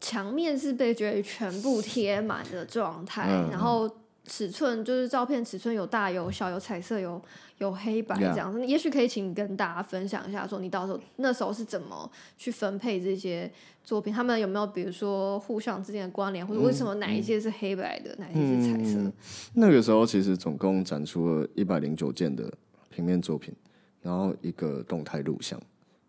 [0.00, 3.90] 墙面是被 Jerry 全部贴满的状态，嗯然后
[4.28, 7.20] 尺寸就是照片尺寸有大有小，有彩色有
[7.58, 8.64] 有黑白这样子。
[8.64, 13.50] 也许可以请你跟大家分享一下，说你到时候那时候是怎么去分配这些
[13.82, 18.98] 作品，他们有没有比如说互相之间的关联，或者为什么哪一些是黑白的，哪一些是彩色？
[18.98, 19.12] 嗯
[19.54, 22.52] 那个时候其实总共展出了一百零九件的
[22.90, 23.54] 平面作品，
[24.02, 25.60] 然后一个动态录像，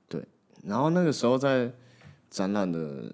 [0.07, 0.21] 对，
[0.63, 1.71] 然后那个时候在
[2.29, 3.11] 展览的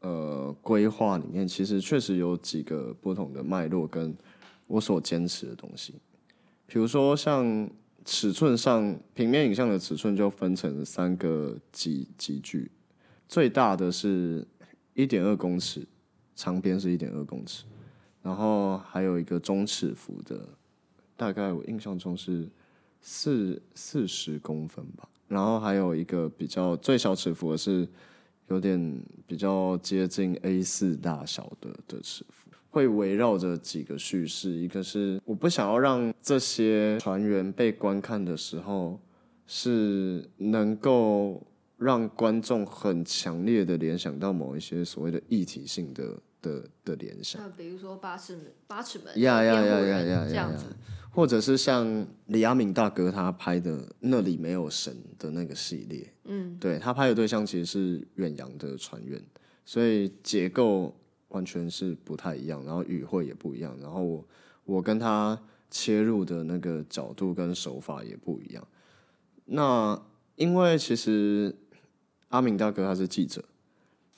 [0.00, 4.14] 呃规划里面，其实确实有几个不同的脉络跟
[4.66, 5.94] 我所坚持的东西，
[6.66, 7.68] 比如说像
[8.04, 12.70] 尺寸上，平面影像的尺寸就分成三个级级距，
[13.28, 14.46] 最大的是
[14.94, 15.86] 一点二公尺，
[16.34, 17.64] 长边是一点二公尺。
[18.22, 20.46] 然后还有一个中尺幅的，
[21.16, 22.48] 大概我印象中是
[23.00, 25.08] 四四十公分吧。
[25.26, 27.88] 然后还有一个比较最小尺幅的是
[28.50, 32.50] 有点比较接近 A 四大小的的尺幅。
[32.72, 39.00] 会围绕着几个叙事，一个是我不想要让这些船员被观看的时候
[39.44, 41.44] 是能够
[41.76, 47.42] 让观众很强烈的联想到某一些所谓的议题性的的的联想。
[47.42, 50.66] 那比如说八尺门，八尺门呀呀呀呀呀这样子，！
[51.10, 59.20] 或者是像李阿敏大哥他拍的《那里没有神》的那个系列，嗯，对他拍的对象其实是远洋的船员，
[59.64, 60.94] 所以结构
[61.28, 64.24] 完全是不太一样，然后语汇也不一样，然后我
[64.64, 65.38] 我跟他
[65.68, 68.66] 切入的那个角度跟手法也不一样。
[69.46, 70.00] 那
[70.36, 71.54] 因为其实
[72.28, 73.44] 阿敏大哥他是记者，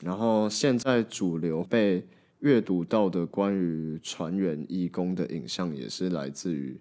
[0.01, 2.07] 然后现在主流被
[2.43, 6.80] 阅读到的关于船员义工的影像，也是来自于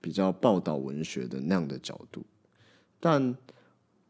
[0.00, 2.22] 比较报道文学的那样的角度。
[3.00, 3.34] 但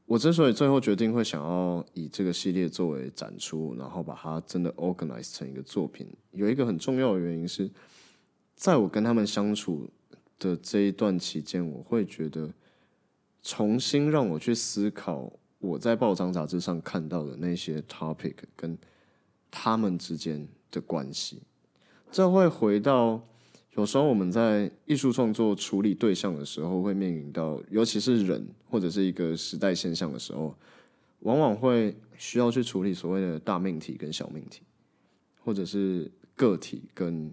[0.07, 7.71] 我之所以最后决定会想要以这个系列作为展出，然后把它真的 organize 成一个作品，有一个很重要的原因是，
[8.57, 9.89] 在我跟他们相处
[10.39, 12.53] 的这一段期间，我会觉得
[13.43, 18.77] 重新让我去思考我在报章杂志上看到的那些 topic 跟
[19.51, 21.43] 他们之间的关系，
[22.11, 23.21] 这会回到
[23.75, 30.55] 有时候我们在艺术创作处理对象的时候，会面临到，尤其是人或者是一个时代现象的时候，
[31.21, 34.63] 往往会需要去处理所谓的大命题跟小命题，
[35.45, 37.31] 或者是个体跟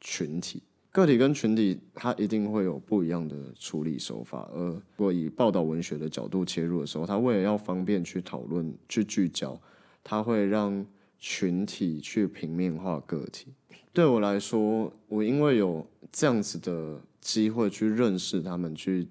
[0.00, 0.62] 群体。
[0.90, 4.48] 个体跟群体，它一定会有不一样的处理手法。
[4.54, 9.60] 而如果以报道文学的角度切入的时候，它为了要方便去讨论、去聚焦，
[10.02, 10.86] 它会让
[11.18, 13.54] 群体去平面化个体。
[13.92, 19.08] 对我来说，我因为有这样子的机会去认识他们，去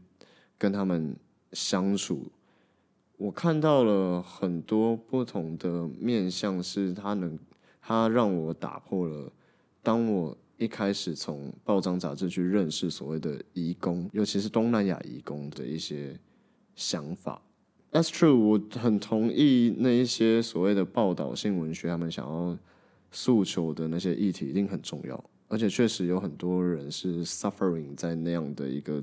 [0.57, 1.15] 跟他们
[1.53, 2.31] 相处，
[3.17, 7.37] 我看到了很多不同的面向，是他能，
[7.81, 9.31] 他让我打破了，
[9.81, 16.19] 当我一开始从报章杂志去认识所谓的移工，尤其是东南亚移工的一些
[16.75, 17.41] 想法。
[17.95, 22.57] That's true，我很同意那一些所谓的报道性文学，他们想要
[23.09, 29.01] 诉求的那些议题一定很重要，而且确实有很多人是 suffering 在那样的一个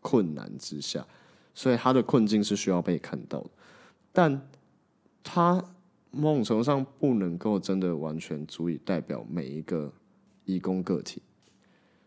[0.00, 1.06] 困难之下，
[1.54, 3.50] 所以他的困境是需要被看到的，
[4.14, 4.48] 但
[5.22, 5.62] 他
[6.10, 9.92] 某种程度上不能够真的完全足以代表每一个
[10.46, 11.20] 义工个体，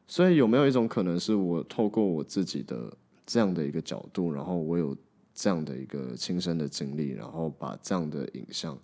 [0.08, 2.92] 所以有没有一种可能是我透过我自己的
[3.28, 4.98] 这样的一个角度，然后我有
[5.36, 8.76] 这样的一个亲身的经历，然后把这样的影像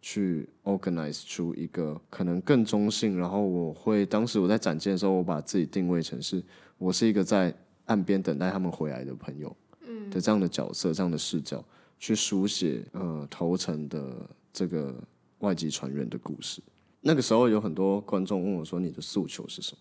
[0.00, 6.40] 去 organize 出一个可能更中性，然后我会当时我在展件的时候，我把自己定位成是
[6.78, 7.52] 我是一个在
[7.86, 11.64] 岸边等待他们回来的朋友，嗯的这样的角色，这样的视角
[11.98, 14.94] 去书写呃头层的这个
[15.40, 16.62] 外籍船员的故事。
[17.00, 19.78] 那个时候有很多观众问我说：“你的诉求是什么？”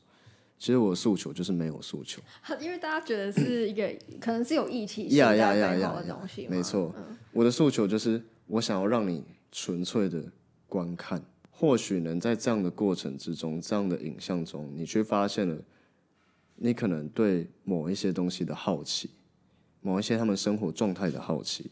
[0.57, 2.21] 其实我的诉求就是没有诉求。
[2.59, 6.93] 因为大家觉得是一个可能是有义气性呀呀呀在背后呀呀的东西，没错，
[7.31, 10.23] 我的诉求就是我想要让你纯粹的
[10.67, 15.57] 观看，或许能在这样的过程之中，这样的影像中，你去发现了
[16.55, 19.09] 你可能对某一些东西的好奇，
[19.81, 21.69] 某一些他们生活状态的好奇，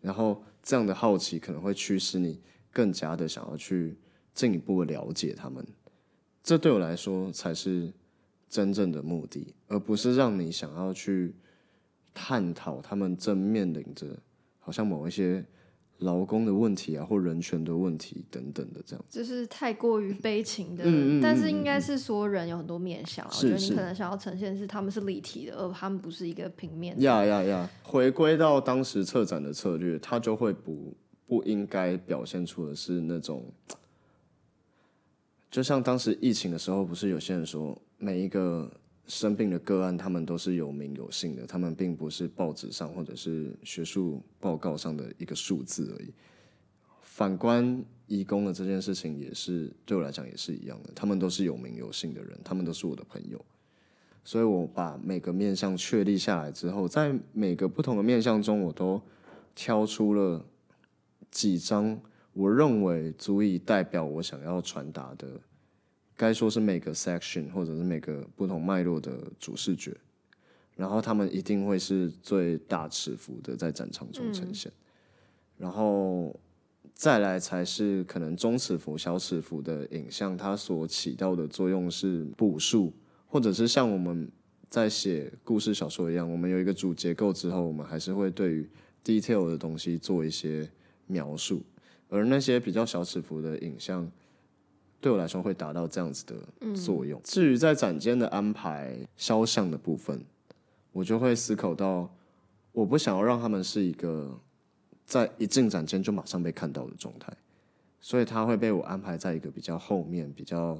[0.00, 2.40] 然后这样的好奇可能会驱使你
[2.72, 3.96] 更加的想要去
[4.34, 5.64] 进一步的了解他们。
[6.42, 7.92] 这对我来说才是
[8.48, 11.34] 真正的目的，而不是让你想要去
[12.12, 14.06] 探讨他们正面临着
[14.58, 15.44] 好像某一些
[15.98, 19.04] 劳工的问题啊，或人权的问题等等的这样。
[19.08, 27.02] 就是太过于悲情的，嗯嗯嗯但是应该是说人有很多面相啊，我觉得你可能想要呈现是他们是立体的，而他们不是一个平面的。
[27.02, 27.70] 呀呀呀！
[27.82, 30.94] 回归到当时策展的策略，它就会不
[31.26, 33.44] 不应该表现出的是那种，
[35.54, 38.68] 就像当时疫情的时候，不是有些人说每一个
[39.06, 46.12] 生病的个案，他们都是有名有姓的，他们并不是报纸上或者是学术报告上的一个数字而已。
[47.02, 53.40] 反观义工的这件事情，也是对我来讲也是一样的，他们都是有名有姓的人，他们都是我的朋友。
[54.24, 59.00] 所以我把每个面相确立下来之后，在每个不同的面相中，我都
[59.54, 60.44] 挑出了
[61.30, 61.96] 几张
[62.34, 65.26] 我认为足以代表我想要传达的，
[66.16, 69.96] 该说是每个 section 或者是每个不同脉络的主视觉，
[70.76, 74.70] 然后他们一定会是最大尺幅的在展场中呈现，
[75.56, 76.38] 然后
[76.92, 82.92] 再来才是可能中尺幅、小尺幅的影像，它所起到的作用是补述。
[83.26, 84.30] 或者是像我们
[84.68, 88.70] 在写故事小说一样，我们有一个主结构之后，我们还是会对于
[89.04, 90.70] detail 的东西做一些
[91.08, 91.60] 描述，
[92.14, 94.08] 而那些比较小尺幅的影像，
[95.00, 97.20] 对我来说会达到这样子的作用。
[97.24, 100.24] 至于在展间的安排肖像的部分，
[100.92, 102.08] 我就会思考到，
[102.70, 104.38] 我不想要让他们是一个
[105.04, 107.32] 在一进展间就马上被看到的状态，
[108.00, 110.78] 所以他会被我安排在一个比较后面，比较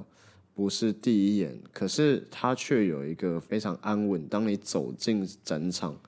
[0.53, 4.25] 不是第一眼，可是他却有一个非常安稳。
[4.29, 5.99] 当你走进展场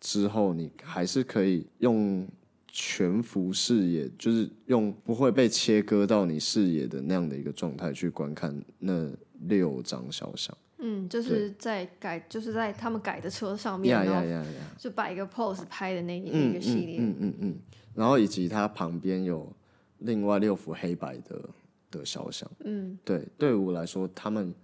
[0.00, 2.28] 之后，你还是可以用。
[2.78, 9.10] 全幅视野就是用不会被切割到你视野的那样的一个状态去观看那
[9.48, 10.54] 六张肖像。
[10.76, 14.46] 嗯，就是在改，就是在他们改的车上面，然后
[14.76, 16.98] 就摆一个 pose 拍的那那个系列。
[17.00, 17.58] 嗯嗯嗯。
[17.94, 19.50] 然后以及它旁边有
[20.00, 21.48] 另外六幅黑白的
[21.90, 22.46] 的肖像。
[22.62, 24.54] 嗯，对，对我来说，他们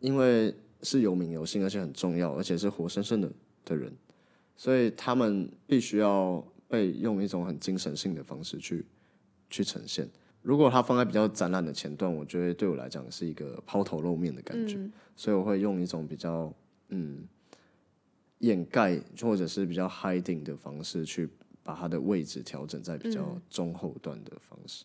[0.00, 0.52] 因为
[0.82, 3.30] 是有名有姓，而且很重要，而且是活生生的
[3.64, 3.92] 的人，
[4.56, 6.44] 所以他们必须要。
[6.74, 8.84] 会用一种很精神性的方式去
[9.48, 10.08] 去呈现。
[10.42, 14.78] 如果它放在比较展览的前段，我觉得对我来讲是一个抛头露面的感觉，
[15.14, 16.52] 所以我会用一种比较
[16.88, 17.26] 嗯
[18.40, 21.28] 掩盖或者是比较 hiding 的方式去
[21.62, 24.84] 把它的位置调整在比较中后段的方式。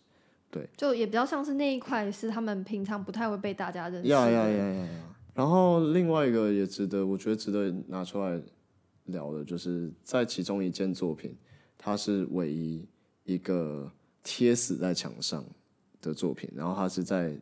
[0.50, 4.08] 对，就也比较像是那一块是他们平常不太会被大家认识。
[4.08, 4.88] 呀呀呀呀呀！
[5.34, 8.40] 然后另外一个也值得，我觉得值得拿出来
[9.06, 11.36] 聊的，就是在其中一件作品。
[11.82, 12.86] 它是唯一
[13.24, 13.90] 一个
[14.22, 15.42] 贴死在墙上
[16.02, 17.34] 的作品，然后它是在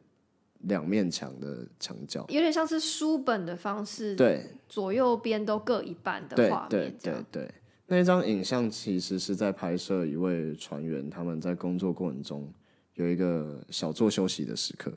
[0.60, 7.54] 两面墙的墙角，有点像是书本的方式，对，左右边都各一半的画面，对对对。
[7.86, 12.48] 那张影像其实是在拍摄一位船员他们在工作过程中
[12.94, 14.92] 有一个小坐休息的时刻，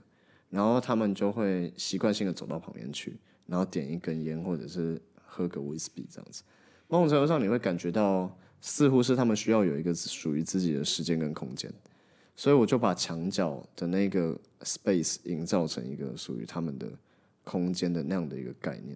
[0.52, 3.18] 然后他们就会习惯性的走到旁边去，
[3.48, 6.44] 然后点一根烟或者是喝个威士忌这样子。
[6.88, 8.32] 某种程度上，你会感觉到。
[8.62, 11.72] 似乎是他们需要有一个属于自己的时间跟空间，
[12.36, 16.88] 所以我就把墙角的那个 space 营造成一个属于他们的
[17.44, 18.96] 空间的那样的一个概念。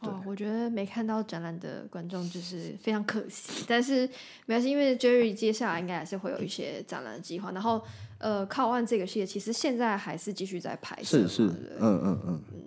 [0.00, 4.06] 哦，我觉得没看到展览的观众就是非常可惜，但是
[4.46, 7.52] 没关系，因为 Jerry 接下来应该还是会有一些展览的计划。
[7.52, 7.82] 然后，
[8.18, 12.62] 呃，靠岸这个系列其实现在还是继续在拍摄，是是，嗯嗯嗯嗯，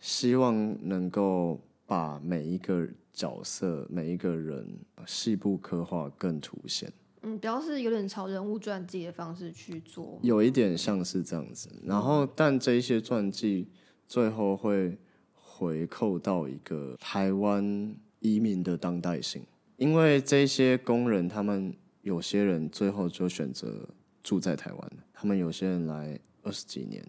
[0.00, 2.86] 希望能够把每一个。
[3.12, 4.66] 角色每一个人
[5.06, 6.90] 细部刻画更凸显，
[7.22, 11.68] 嗯，主要是有点朝人物传记的方式去做，有一点像是这样子。
[11.84, 13.68] 然后，但这一些传记
[14.08, 14.96] 最后会
[15.34, 19.42] 回扣到一个台湾移民的当代性，
[19.76, 23.86] 因为这些工人他们有些人最后就选择
[24.22, 27.06] 住在台湾他们有些人来二十几年。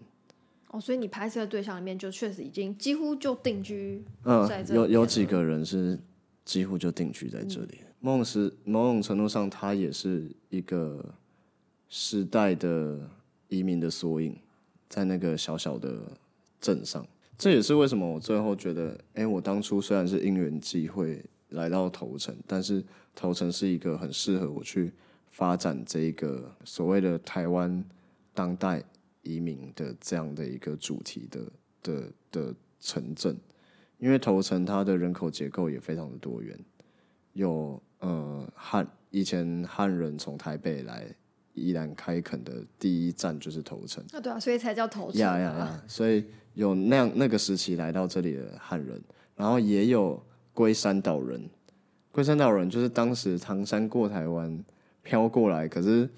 [0.74, 4.02] 哦，所以你拍摄的对象里面就确实已经几乎就定居
[4.48, 4.74] 在这。
[4.74, 5.96] 有有几个人是
[6.44, 7.78] 几乎就定居在这里。
[8.00, 11.14] 某种时某种程度上，它也是一个
[11.88, 13.08] 时代的
[13.46, 14.36] 移民的缩影，
[14.88, 15.96] 在那个小小的
[16.60, 17.06] 镇上。
[17.38, 24.92] 这也是为什么我最后觉得，哎，我当初虽然是因缘际会来到头城，但是头城是一个很适合我去
[25.30, 27.84] 发展这一个所谓的台湾
[28.34, 28.82] 当代。
[29.24, 31.40] 移民的这样的一个主题的
[31.82, 33.36] 的的城镇，
[33.98, 36.56] 因为头城它的人口结构也非常的多元，
[37.32, 41.06] 有呃汉以前汉人从台北来
[41.54, 49.02] 依然开垦的第一站就是头城啊，对啊，所以才叫头城呀呀呀，所以有那样那个时期来到这里的汉人，
[49.34, 50.22] 然后也有
[50.52, 51.48] 龟山岛人，
[52.12, 54.64] 龟山岛人就是当时唐山过台湾
[55.02, 56.08] 飘过来，可是。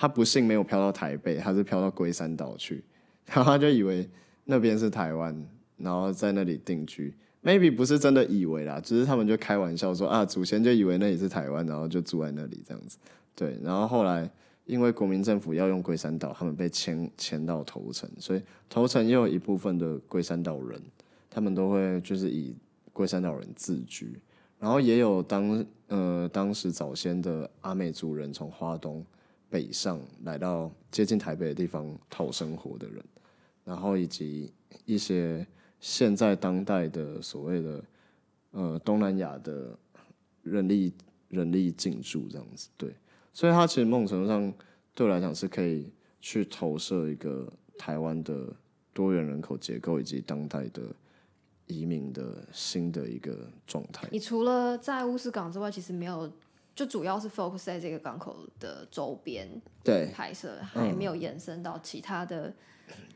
[0.00, 2.84] 他不幸没有飘到台北，他是飘到龟山岛去，
[3.26, 4.08] 然 后他就以为
[4.44, 5.44] 那边是台湾，
[5.76, 7.12] 然后在那里定居。
[7.42, 12.96] Maybe 不是真的以为啦，只是他们就开玩笑说啊，祖先就以为那里是台湾，然后就住在那里这样子。
[13.34, 14.30] 对，然后后来
[14.66, 20.80] 因为国民政府要用龟山岛，他们被迁迁到头城，所以头城也有一部分的龟山岛人，
[21.28, 22.54] 他们都会就是以
[22.92, 24.12] 龟山岛人自居，
[24.60, 29.04] 然后也有当呃当时早先的阿美族人从花东。
[29.50, 33.02] 北上来到接近台北的地方讨生活的人，
[33.64, 34.52] 然后以及
[34.84, 35.46] 一些
[35.80, 37.84] 现在当代的所谓的
[38.50, 39.78] 呃东南亚的
[40.42, 40.92] 人力
[41.28, 42.94] 人力进驻这样子，对，
[43.32, 44.52] 所以它其实某种程度上
[44.94, 45.90] 对我来讲是可以
[46.20, 48.54] 去投射一个台湾的
[48.92, 50.82] 多元人口结构以及当代的
[51.66, 54.08] 移民的新的一个状态。
[54.12, 56.30] 你除了在乌斯港之外，其实没有。
[56.78, 59.48] 就主要是 focus 在这个港口的周边
[59.82, 62.54] 对拍摄，还没有延伸到其他的。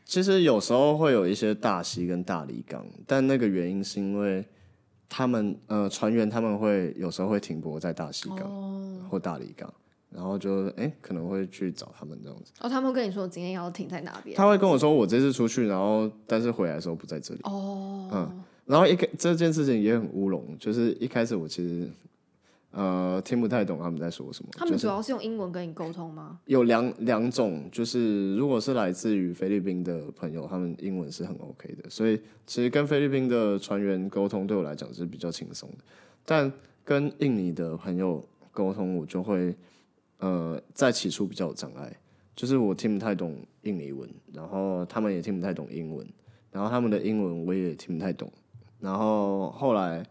[0.03, 4.45] 其实有时候会有一些大溪跟大理港，但那个原因是因为
[5.07, 9.73] 他们呃船员他们会有时候会停泊在大溪港或大理港，
[10.09, 12.51] 然后就哎、可能会去找他们这样子。
[12.59, 14.35] 哦，他们会跟你说今天要停在哪边？
[14.35, 17.39] 他会跟我说我这次出去，然后但是回来的时候不在这里。
[17.43, 21.89] 哦，嗯然后一开这件事情也很乌龙，就是一开始我其实
[22.73, 26.39] 呃听不太懂他们在说什么，他们主要是用英文跟你沟通吗？
[26.45, 35.77] 有两两种，就是如果是来自于菲律宾的朋友，他们英文是很 OK 的，所以其实跟菲律宾的船员沟通对我来讲是比较轻松的。
[36.25, 36.51] 但
[36.83, 39.55] 跟印尼的朋友沟通，我就会
[40.17, 41.95] 呃在起初比较有障碍，
[42.35, 46.07] 就是我听不太懂印尼文，然后他们也听不太懂英文，
[46.51, 48.31] 然后他们的英文我也听不太懂，
[48.79, 50.03] 然后后来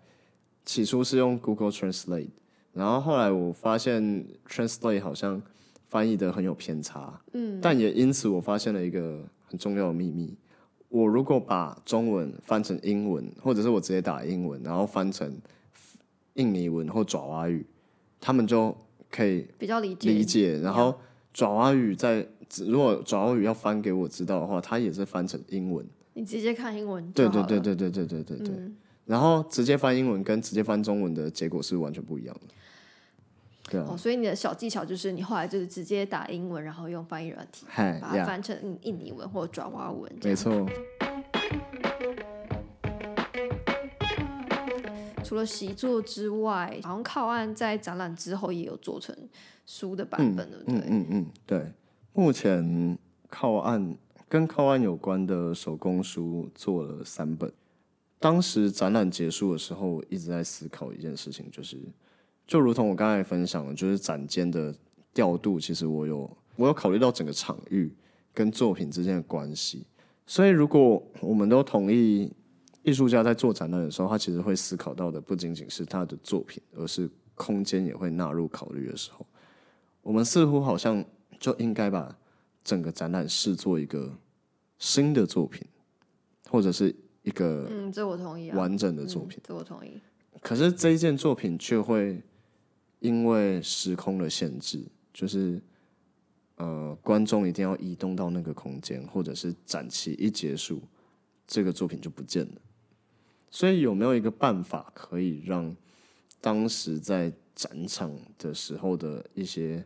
[0.64, 2.28] 起初是用 Google Translate。
[2.72, 5.40] 然后后来我发现 Translate 好像
[5.88, 10.34] 翻译的很有偏差，嗯，但也因此我发现了一个很重要的秘密：
[10.88, 15.30] 我如果把中文翻成英文，或者是我直接打英文，然后翻成
[16.34, 17.66] 印尼文或爪哇语，
[18.18, 18.74] 他们就
[19.10, 20.58] 可以比较理解理解。
[20.58, 20.98] 然后
[21.34, 22.26] 爪哇语在
[22.66, 25.86] 如果爪哇语要翻给我知道的话，它也是翻成英文。
[26.14, 28.72] 你直接看英文对对对对对对对对。
[29.04, 32.54] 然后直接翻英文跟直接翻中文的结果是完全不一样的。
[33.72, 40.12] 对啊，哦，所以你的小技巧就是你后来就是直接打英文，然后用翻译软体，把它翻成印印尼文或者爪哇文。
[40.22, 40.68] 没错。
[45.24, 49.16] 除了习作之外，好像靠岸在展览之后也有做成
[49.64, 50.74] 书的版本，对不对？
[50.80, 51.72] 嗯嗯嗯，对。
[52.12, 52.98] 目前
[53.30, 53.96] 靠岸
[54.28, 57.50] 跟靠岸有关的手工书做了三本。
[58.18, 61.78] 当时展览结束的时候，我一直在思考一件事情，就是
[62.46, 64.74] 就如同我刚才分享的，就是展间的
[65.14, 67.94] 调度，其实我有我有考虑到整个场域
[68.34, 69.86] 跟作品之间的关系。
[70.26, 72.32] 所以，如果我们都同意
[72.82, 79.26] 艺术家在做展览的时候，他其实会思考到的不仅仅是他的作品，而是空间也会纳入考虑的时候，
[80.02, 81.04] 我们似乎好像
[81.38, 82.16] 就应该把
[82.62, 84.12] 整个展览视作一个
[84.78, 85.66] 新的作品，
[86.48, 88.56] 或者是一个嗯，这我同意啊。
[88.56, 89.38] 完整的作品。
[89.38, 90.00] 嗯，这我同意。
[90.40, 92.22] 可是这一件作品却会
[93.02, 94.80] 因为时空的限制，
[95.12, 95.60] 就是
[96.54, 100.80] 呃，观众一定要移动到那个空间，或者是展期一结束，
[101.48, 102.60] 这个作品就不见了。
[103.50, 105.76] 所以有没有一个办法可以让
[106.40, 109.84] 当时在展场的时候的一些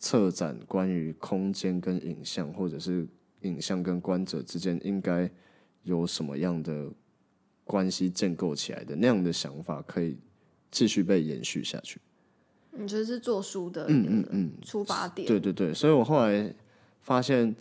[0.00, 3.06] 策展关于空间跟影像，或者是
[3.42, 5.30] 影像跟观者之间应该
[5.84, 6.90] 有什么样的
[7.62, 10.18] 关系建构起来的那样的想法，可以
[10.72, 12.00] 继续被延续下去。
[12.72, 15.26] 你这是做书的嗯嗯嗯，出发点。
[15.26, 16.54] 对对对，所以我后来
[17.00, 17.54] 发现，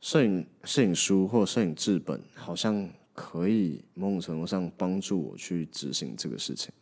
[0.00, 6.72] 摄影摄影书或摄影制本好像可以某种程度上帮助我去执行这个事情。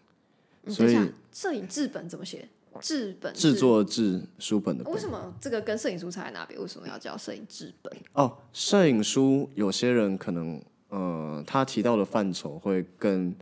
[0.68, 2.49] 所以摄影制本怎么写？
[2.79, 6.61] 制本制作制书本的本为什么这个跟摄影书差在哪边？
[6.61, 7.91] 为什么要叫摄影制本？
[8.12, 13.35] 哦，摄影书有些人可能呃，他提到的范畴会更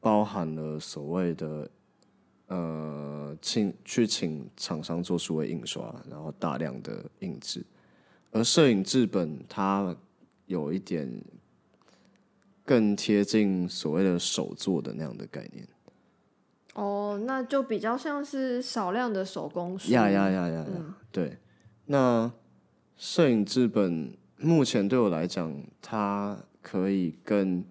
[0.00, 1.68] 包含了所谓的
[2.52, 7.64] 呃，请去请厂商做数位印刷，然后大量的印制，
[8.30, 9.96] 而摄影制本它
[10.44, 11.10] 有一点
[12.62, 15.66] 更贴近所谓的手做的那样的概念。
[16.74, 19.90] 哦，那就比较像是少量的手工书。
[19.90, 20.96] 呀呀呀呀呀！
[21.10, 21.38] 对，
[21.86, 22.30] 那
[22.98, 27.64] 摄影制本目前对我来讲，它可以更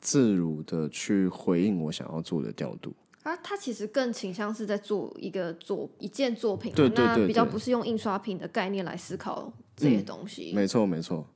[0.00, 2.94] 自如的去回应我想要做的调度。
[3.22, 10.52] 啊，它其实更倾向是在做一个作一件作品嘛，对对对对那比较不是用印刷品的概念来思考这些东西。
[10.54, 11.26] 没错，没错。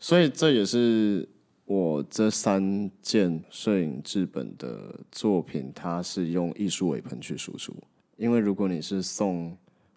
[0.00, 1.28] 所以这也是
[1.66, 7.74] 我这三件摄影制本的作品，它是用艺术尾喷去输出。
[8.16, 9.56] 因为如果你是送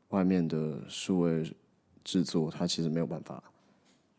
[0.10, 1.50] 外面的数位
[2.04, 3.42] 制作，它其实没有办法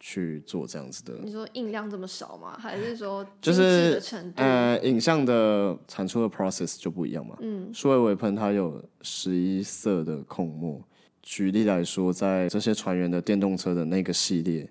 [0.05, 2.59] 去做这样子的你说印量这么少吗？
[2.59, 4.03] 还是说就是？
[4.34, 7.36] 呃，影像的产出的 process 就不一样嘛。
[7.40, 10.82] 嗯，数位微喷它有十一色的控墨。
[11.22, 14.68] 举例来说，在这些船员的电动车的那个系列，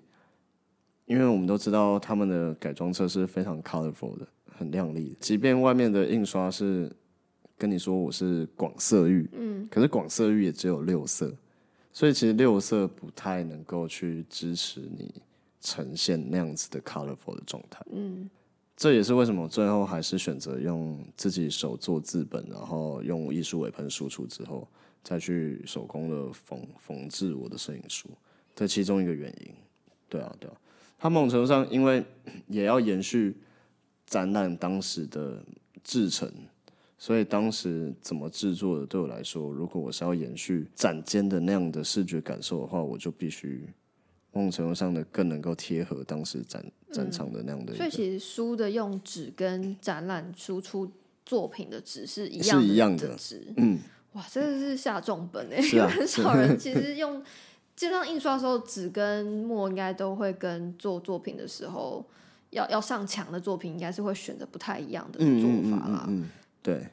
[1.06, 4.28] 因为我们都知道他们的改装车是非常 colorful 的，
[4.58, 5.16] 很亮丽的。
[5.18, 6.94] 即便外面的印刷是
[7.56, 11.34] 跟你说我是广色域，嗯，可是广色域也只有六色，
[11.92, 15.12] 所以其实六色不太能够去支持你
[15.60, 17.84] 呈现那样子的 colorful 的状态。
[17.90, 18.28] 嗯
[18.74, 24.66] 这也是为什么最后还是选择用自己手做字本，然后用艺术尾喷输出之后，
[25.04, 28.08] 再去手工的缝缝制我的摄影书
[28.56, 29.54] 的其中一个原因。
[30.08, 30.56] 对啊，对啊，
[30.98, 32.02] 它某种程度上因为
[32.48, 33.36] 也要延续
[34.06, 35.44] 展览当时的
[35.84, 36.28] 制成，
[37.02, 43.68] 所以当时怎么制作的，对我来说，如果我是要延续展间的那样的视觉感受的话，我就必须
[44.30, 47.74] 某种程度上的更能够贴合当时展展场的那样的。
[47.74, 50.88] 所以其实书的用纸跟展览输出
[51.26, 53.80] 作品的纸是一样是一样的的纸，嗯，
[54.12, 57.20] 哇，真的是下重本哎、是啊 很少人 其实用，
[57.74, 62.06] 基本上印刷的时候纸跟墨应该都会跟做作品的时候
[62.50, 66.04] 要要上墙的作品，应该是会选择不太一样的嗯做嗯法啦。
[66.06, 66.28] 嗯嗯嗯，
[66.62, 66.86] 对，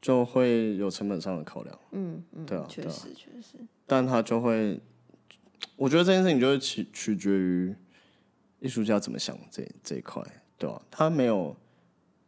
[0.00, 4.80] 就会有成本上的考量，嗯嗯，对啊确实确实，但他就会，
[5.76, 7.74] 我觉得这件事情就是取取决于
[8.60, 10.22] 艺术家怎么想这这一块，
[10.56, 11.54] 对吧、他没有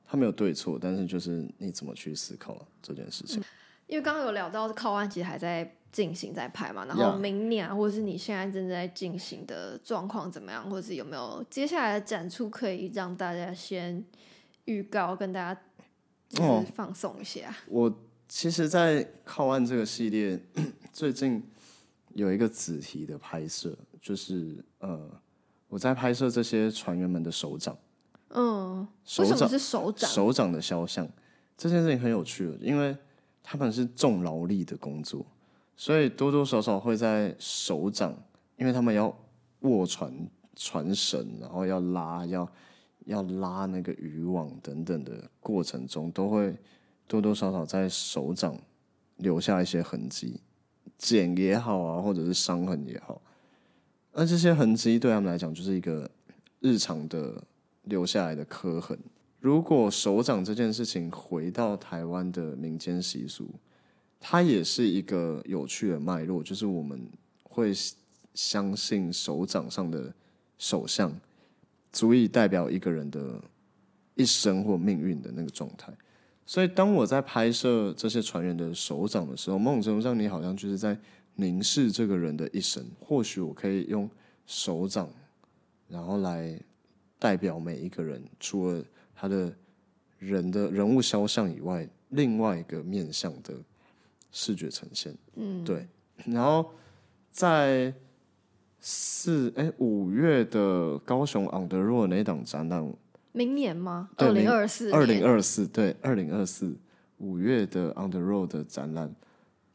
[0.05, 3.43] 他没有对错，但是就是你怎么去思考这件事情。
[3.87, 14.03] 因为刚刚有聊到靠岸其实还在进行在拍嘛，然后明年啊，或者是你现在正在进行的状况怎么样，或者是有没有接下来的展出可以让大家先
[14.65, 15.61] 预告，跟大家
[16.33, 17.55] 就哦是放松一下。
[17.69, 17.93] 我
[18.29, 20.41] 其实，在靠岸这个系列
[20.93, 21.43] 最近
[22.15, 25.09] 有一个子题的拍摄，就是呃，
[25.69, 27.77] 我在拍摄这些船员们的手掌。
[28.31, 30.11] 嗯，手掌是手掌？
[30.11, 31.07] 手掌的肖像，
[31.59, 32.97] 这件事情很有趣的，因为
[33.43, 35.27] 他们是重劳力的工作，
[35.77, 38.17] 所以多多少少会在手掌，
[38.57, 39.15] 因为他们要
[39.61, 40.11] 握船
[40.57, 42.51] 船绳，然后要拉，要
[43.07, 46.57] 要拉那个渔网等等的过程中，都会
[47.07, 48.57] 多多少少在手掌
[49.17, 50.41] 留下一些痕迹，
[50.99, 53.21] 茧也好啊，或者是伤痕也好，
[54.13, 56.11] 而这些痕迹对他们来讲就是一个
[56.61, 57.43] 日常的
[57.83, 58.99] 留下来的刻痕。
[59.41, 63.49] 如果手掌这件事情回到台湾的民间习俗，
[64.21, 67.11] 它也是一个有趣的脉络，就是我们
[67.43, 67.73] 会
[68.35, 70.15] 相信手掌上的
[70.57, 71.13] 手相
[71.93, 73.41] 足以代表一个人的
[74.15, 75.93] 一生或命运的那个状态。
[76.45, 80.99] 所以，当我在拍摄这些船员的手掌的时候，某种程度上，你好像就是在
[81.37, 82.85] 凝视这个人的一生。
[83.01, 84.11] 或许我可以用
[84.45, 85.09] 手掌，
[85.89, 86.59] 然后来
[87.19, 88.85] 代表每一个人，除了
[89.15, 89.55] 他的
[90.19, 93.55] 人的人物肖像以外，另外一个面向的
[94.33, 95.17] 视觉呈现。
[95.37, 95.87] 嗯，对。
[96.27, 96.71] 然后
[97.31, 97.95] 在
[98.85, 102.93] 四哎五月的高雄 On the Road 那档展览，
[103.31, 104.11] 明年吗？
[104.17, 106.77] 二零二四，二零二四对二零二四
[107.19, 109.15] 五月的 On the Road 的展览，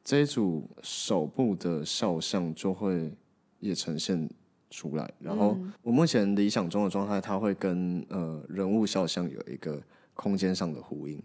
[0.03, 3.13] 这一组首部的肖像就会
[3.61, 4.29] 也呈现
[4.69, 5.09] 出来。
[5.19, 9.81] 然后我目前理想中的状态，它会跟呃人物肖像有一个
[10.13, 11.17] 空间上的呼应。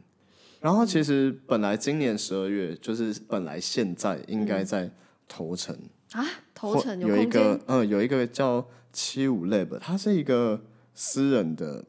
[0.60, 4.88] 然后其实本来今年十二月，就是本来现在应该在
[5.26, 5.76] 头城，
[6.12, 10.60] 啊，头或城有一个嗯有一个叫七五 Lab，它是一个
[10.94, 11.84] 私人的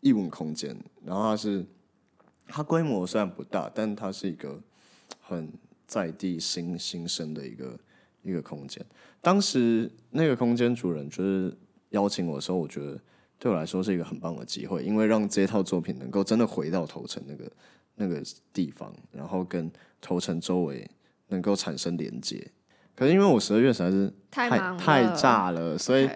[0.00, 1.64] 艺文空间，然后它是
[2.48, 4.58] 它规模虽然不大，但它是一个
[5.20, 5.52] 很
[5.86, 7.78] 在地新新生的一个
[8.22, 8.84] 一个空间。
[9.20, 11.54] 当时那个空间主人就是
[11.90, 12.98] 邀请我的时候，我觉得
[13.38, 17.52] 对我来说是一个很棒的机会，因为让这套作品能够真的回到头城那个
[17.96, 18.22] 那个
[18.52, 20.90] 地方，然后跟头城周围
[21.28, 22.50] 能够产生连接。
[22.94, 26.08] 可是因为我十二月实在是太太炸了，所以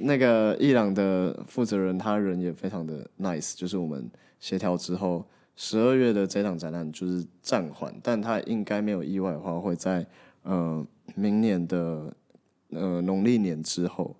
[0.00, 4.10] 那个伊朗的负责人，他人也非常的 nice，就是我们
[4.40, 5.24] 协调之后，
[5.54, 10.04] 十二月的这场展览就是暂缓，但他应该没有意外的话，会在
[10.42, 12.12] 呃明年的
[12.70, 14.14] 呃农历年之后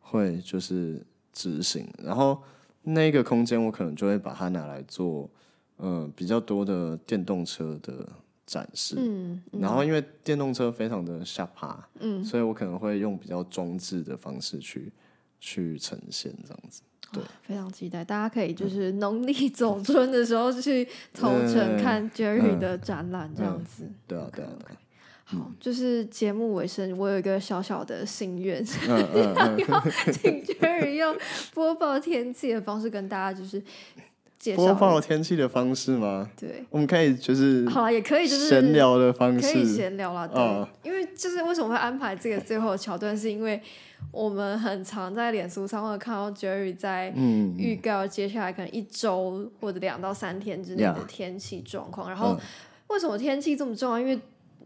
[0.00, 1.00] 会就是
[1.32, 2.42] 执行，然后
[2.82, 5.30] 那个空间我可能就会把它拿来做
[5.76, 8.06] 呃比较多的电动车的
[8.52, 14.92] 展示，嗯，然后因为电动车非常的下趴，嗯，所以我可能会用比较装置的方式去
[15.40, 16.82] 去呈现这样子。
[17.10, 17.22] 对。
[17.22, 23.90] 哇非常期待，大家可以就是农历走春的时候去头城嗯看 Jerry 的展览，这样子。
[24.06, 24.78] 对啊，对啊，对啊，
[25.24, 29.56] 好，就是节目尾声，我有一个小小的心愿，嗯嗯嗯，
[30.12, 31.16] 请 Jerry 用
[31.54, 33.62] 播报天气的方式跟大家就是
[34.42, 34.56] 介绍。
[34.56, 36.28] 播报天气的方式吗？
[36.36, 43.62] 对，我们可以就是好了，也可以就是闲聊的方式可以，闲聊啦，对，哦因为就是为什么会安排这个最后的桥段，是因为
[44.10, 52.08] 我们很常在脸书上会看到 Jerry 在嗯，预告接下来可能一周或者两到三天之内的天气状况。
[52.10, 52.40] 然后嗯
[52.88, 53.98] 为什么天气这么重要？
[53.98, 54.20] 因为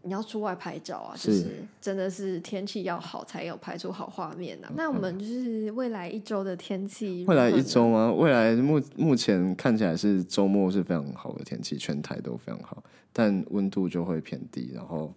[0.07, 4.71] 你要出外拍照啊，就是是真的是天气要好才有拍出好画面啊。
[4.75, 8.11] 那我们就是未来一周的天气，未来一周吗？
[8.11, 12.81] 未来目目前看起来是周末是非常好的天气，全台都非常好，
[13.11, 15.13] 但温度就会偏低，然后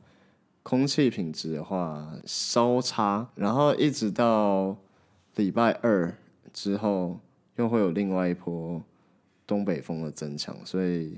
[0.63, 4.77] 空气品质的话稍差，然后一直到
[5.37, 6.13] 礼拜二
[6.53, 7.19] 之后，
[7.57, 8.83] 又会有另外一波
[9.47, 11.17] 东北风的增强，所以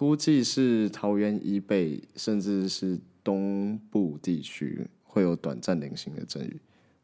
[0.00, 6.58] 估计是桃园以北，甚至是东部地区会有短暂零星的阵雨。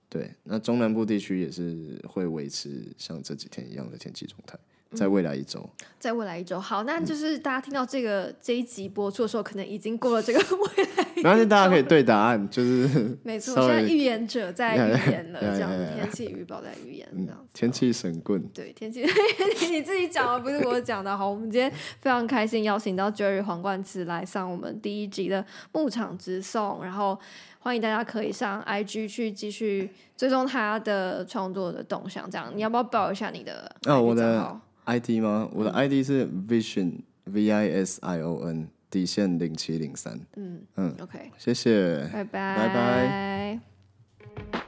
[0.08, 4.58] 对，那中南部地区也是会维持像这几天一样的天气状态，
[4.92, 5.68] 在未来一周。
[5.98, 11.22] 在未来一周，好，那就是大家听到这个这一集播出的时候，可能已经过了这个 未来一周。
[11.22, 17.48] 然后大家可以对答案，就是没错， 现在预言者在预言了，这样 天气预报在预言这样子。
[17.52, 18.40] 天气神棍。
[18.54, 19.04] 对天气，
[19.70, 21.16] 你自己讲的，不是我讲的。
[21.16, 21.68] 好，我们今天
[22.00, 27.18] 非常开心邀请到 Jerry 黄冠慈来上我们第一集的牧场直送，然后
[27.58, 32.30] 欢迎大家可以上 IG 去继续追踪他的创作的动向。
[32.30, 35.48] 这样，你要不要报一下你的哦我的 ID 吗？
[35.52, 40.18] 我的 ID 是 Vision V I S I O N 底线零七零三。
[40.36, 42.08] 嗯嗯 OK，谢谢。
[42.12, 44.65] 拜拜，拜拜。